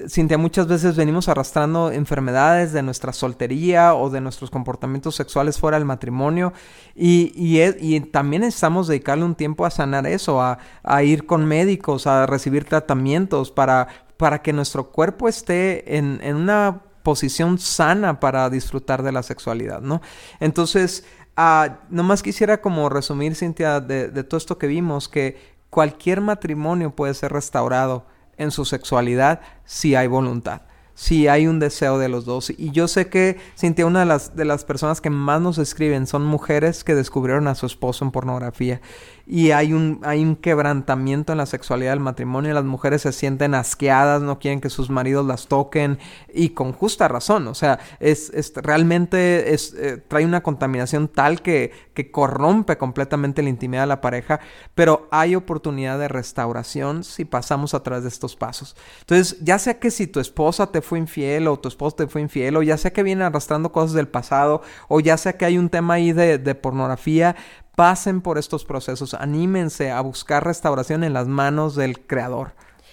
Cintia, 0.08 0.38
muchas 0.38 0.66
veces 0.66 0.96
venimos 0.96 1.28
arrastrando 1.28 1.90
enfermedades 1.90 2.72
de 2.72 2.82
nuestra 2.82 3.12
soltería 3.12 3.94
o 3.94 4.08
de 4.08 4.20
nuestros 4.20 4.50
comportamientos 4.50 5.16
sexuales 5.16 5.58
fuera 5.58 5.78
del 5.78 5.84
matrimonio 5.84 6.52
y, 6.94 7.32
y, 7.34 8.00
también 8.00 8.42
necesitamos 8.42 8.86
dedicarle 8.86 9.24
un 9.24 9.34
tiempo 9.34 9.66
a 9.66 9.70
sanar 9.70 10.06
eso, 10.06 10.40
a, 10.40 10.58
a, 10.82 11.02
ir 11.02 11.26
con 11.26 11.44
médicos, 11.44 12.06
a 12.06 12.26
recibir 12.26 12.64
tratamientos 12.64 13.50
para, 13.50 13.88
para 14.16 14.42
que 14.42 14.52
nuestro 14.52 14.90
cuerpo 14.90 15.28
esté 15.28 15.96
en, 15.96 16.20
en 16.22 16.36
una 16.36 16.82
posición 17.02 17.58
sana 17.58 18.20
para 18.20 18.48
disfrutar 18.50 19.02
de 19.02 19.12
la 19.12 19.22
sexualidad, 19.22 19.80
¿no? 19.80 20.02
Entonces, 20.38 21.04
Uh, 21.40 21.72
nomás 21.88 22.22
quisiera 22.22 22.60
como 22.60 22.90
resumir, 22.90 23.34
Cintia, 23.34 23.80
de, 23.80 24.08
de, 24.08 24.24
todo 24.24 24.36
esto 24.36 24.58
que 24.58 24.66
vimos, 24.66 25.08
que 25.08 25.38
cualquier 25.70 26.20
matrimonio 26.20 26.94
puede 26.94 27.14
ser 27.14 27.32
restaurado 27.32 28.04
en 28.36 28.50
su 28.50 28.66
sexualidad 28.66 29.40
si 29.64 29.94
hay 29.94 30.06
voluntad 30.06 30.60
si 31.00 31.28
hay 31.28 31.46
un 31.46 31.58
deseo 31.60 31.98
de 31.98 32.10
los 32.10 32.26
dos. 32.26 32.50
Y 32.50 32.72
yo 32.72 32.86
sé 32.86 33.08
que, 33.08 33.38
Cintia, 33.56 33.86
una 33.86 34.00
de 34.00 34.04
las, 34.04 34.36
de 34.36 34.44
las 34.44 34.66
personas 34.66 35.00
que 35.00 35.08
más 35.08 35.40
nos 35.40 35.56
escriben 35.56 36.06
son 36.06 36.26
mujeres 36.26 36.84
que 36.84 36.94
descubrieron 36.94 37.48
a 37.48 37.54
su 37.54 37.64
esposo 37.64 38.04
en 38.04 38.10
pornografía. 38.10 38.82
Y 39.32 39.52
hay 39.52 39.72
un, 39.72 40.00
hay 40.02 40.24
un 40.24 40.34
quebrantamiento 40.34 41.30
en 41.30 41.38
la 41.38 41.46
sexualidad 41.46 41.92
del 41.92 42.00
matrimonio. 42.00 42.52
Las 42.52 42.64
mujeres 42.64 43.02
se 43.02 43.12
sienten 43.12 43.54
asqueadas, 43.54 44.22
no 44.22 44.40
quieren 44.40 44.60
que 44.60 44.70
sus 44.70 44.90
maridos 44.90 45.24
las 45.24 45.46
toquen. 45.46 46.00
Y 46.34 46.48
con 46.48 46.72
justa 46.72 47.06
razón. 47.06 47.46
O 47.46 47.54
sea, 47.54 47.78
es, 48.00 48.30
es 48.34 48.52
realmente 48.56 49.54
es, 49.54 49.72
eh, 49.74 49.98
trae 49.98 50.24
una 50.24 50.42
contaminación 50.42 51.06
tal 51.06 51.42
que, 51.42 51.70
que 51.94 52.10
corrompe 52.10 52.76
completamente 52.76 53.40
la 53.44 53.50
intimidad 53.50 53.82
de 53.82 53.86
la 53.86 54.00
pareja. 54.00 54.40
Pero 54.74 55.06
hay 55.12 55.36
oportunidad 55.36 55.96
de 56.00 56.08
restauración 56.08 57.04
si 57.04 57.24
pasamos 57.24 57.72
a 57.74 57.84
través 57.84 58.02
de 58.02 58.08
estos 58.08 58.34
pasos. 58.34 58.74
Entonces, 58.98 59.38
ya 59.42 59.60
sea 59.60 59.78
que 59.78 59.92
si 59.92 60.08
tu 60.08 60.18
esposa 60.18 60.72
te 60.72 60.82
fue 60.82 60.98
infiel 60.98 61.46
o 61.46 61.56
tu 61.56 61.68
esposo 61.68 61.94
te 61.94 62.08
fue 62.08 62.20
infiel 62.20 62.56
o 62.56 62.64
ya 62.64 62.76
sea 62.76 62.92
que 62.92 63.04
viene 63.04 63.22
arrastrando 63.22 63.70
cosas 63.70 63.92
del 63.92 64.08
pasado 64.08 64.62
o 64.88 64.98
ya 64.98 65.16
sea 65.16 65.34
que 65.34 65.44
hay 65.44 65.56
un 65.56 65.68
tema 65.68 65.94
ahí 65.94 66.12
de, 66.12 66.38
de 66.38 66.54
pornografía, 66.56 67.36
pasen 67.76 68.20
por 68.20 68.38
estos 68.38 68.64
procesos, 68.64 69.14
anímense 69.14 69.90
a 69.90 70.00
buscar 70.00 70.44
restauración 70.44 71.04
en 71.04 71.12
las 71.12 71.28
manos 71.28 71.74
del 71.74 72.00
Creador. 72.00 72.52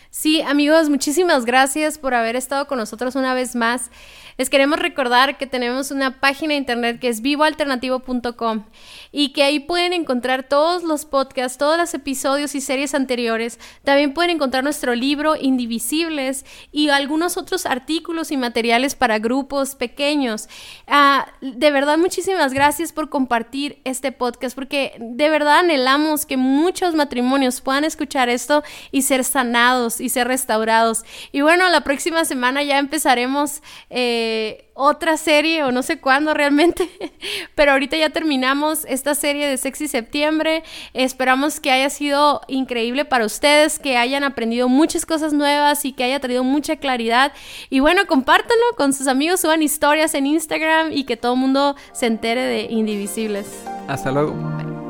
Sí, 0.09 0.41
amigos, 0.41 0.89
muchísimas 0.89 1.45
gracias 1.45 1.97
por 1.97 2.13
haber 2.13 2.35
estado 2.35 2.67
con 2.67 2.77
nosotros 2.77 3.15
una 3.15 3.33
vez 3.33 3.55
más. 3.55 3.91
Les 4.37 4.51
queremos 4.51 4.77
recordar 4.77 5.39
que 5.39 5.47
tenemos 5.47 5.89
una 5.89 6.19
página 6.19 6.53
de 6.53 6.59
internet 6.59 6.99
que 6.99 7.07
es 7.07 7.21
vivoalternativo.com 7.21 8.65
y 9.11 9.29
que 9.29 9.41
ahí 9.41 9.59
pueden 9.59 9.93
encontrar 9.93 10.43
todos 10.43 10.83
los 10.83 11.05
podcasts, 11.05 11.57
todos 11.57 11.75
los 11.75 11.95
episodios 11.95 12.53
y 12.53 12.61
series 12.61 12.93
anteriores. 12.93 13.59
También 13.83 14.13
pueden 14.13 14.29
encontrar 14.29 14.63
nuestro 14.63 14.93
libro 14.93 15.35
Indivisibles 15.35 16.45
y 16.71 16.89
algunos 16.89 17.35
otros 17.35 17.65
artículos 17.65 18.31
y 18.31 18.37
materiales 18.37 18.93
para 18.93 19.17
grupos 19.17 19.73
pequeños. 19.73 20.47
Uh, 20.87 21.23
de 21.41 21.71
verdad, 21.71 21.97
muchísimas 21.97 22.53
gracias 22.53 22.93
por 22.93 23.09
compartir 23.09 23.81
este 23.85 24.11
podcast 24.11 24.53
porque 24.53 24.93
de 24.99 25.29
verdad 25.31 25.59
anhelamos 25.61 26.27
que 26.27 26.37
muchos 26.37 26.93
matrimonios 26.93 27.61
puedan 27.61 27.85
escuchar 27.85 28.29
esto 28.29 28.63
y 28.91 29.01
ser 29.01 29.23
sanados 29.23 29.99
y 29.99 30.09
ser 30.09 30.27
restaurados. 30.27 31.05
Y 31.31 31.41
bueno, 31.41 31.67
la 31.69 31.81
próxima 31.81 32.23
semana 32.23 32.61
ya 32.61 32.77
empezaremos. 32.77 33.63
Eh, 33.89 34.26
otra 34.73 35.17
serie 35.17 35.63
o 35.63 35.71
no 35.71 35.81
sé 35.81 35.99
cuándo 35.99 36.33
realmente, 36.33 36.89
pero 37.55 37.71
ahorita 37.71 37.97
ya 37.97 38.09
terminamos 38.09 38.85
esta 38.85 39.15
serie 39.15 39.47
de 39.47 39.57
Sexy 39.57 39.87
Septiembre. 39.87 40.63
Esperamos 40.93 41.59
que 41.59 41.71
haya 41.71 41.89
sido 41.89 42.41
increíble 42.47 43.05
para 43.05 43.25
ustedes, 43.25 43.79
que 43.79 43.97
hayan 43.97 44.23
aprendido 44.23 44.69
muchas 44.69 45.05
cosas 45.05 45.33
nuevas 45.33 45.83
y 45.85 45.93
que 45.93 46.03
haya 46.03 46.19
traído 46.19 46.43
mucha 46.43 46.77
claridad. 46.77 47.33
Y 47.69 47.79
bueno, 47.79 48.05
compártanlo 48.07 48.65
con 48.77 48.93
sus 48.93 49.07
amigos, 49.07 49.41
suban 49.41 49.63
historias 49.63 50.13
en 50.13 50.27
Instagram 50.27 50.91
y 50.91 51.05
que 51.05 51.17
todo 51.17 51.33
el 51.33 51.39
mundo 51.39 51.75
se 51.91 52.05
entere 52.05 52.41
de 52.41 52.61
Indivisibles. 52.69 53.63
Hasta 53.87 54.11
luego. 54.11 54.86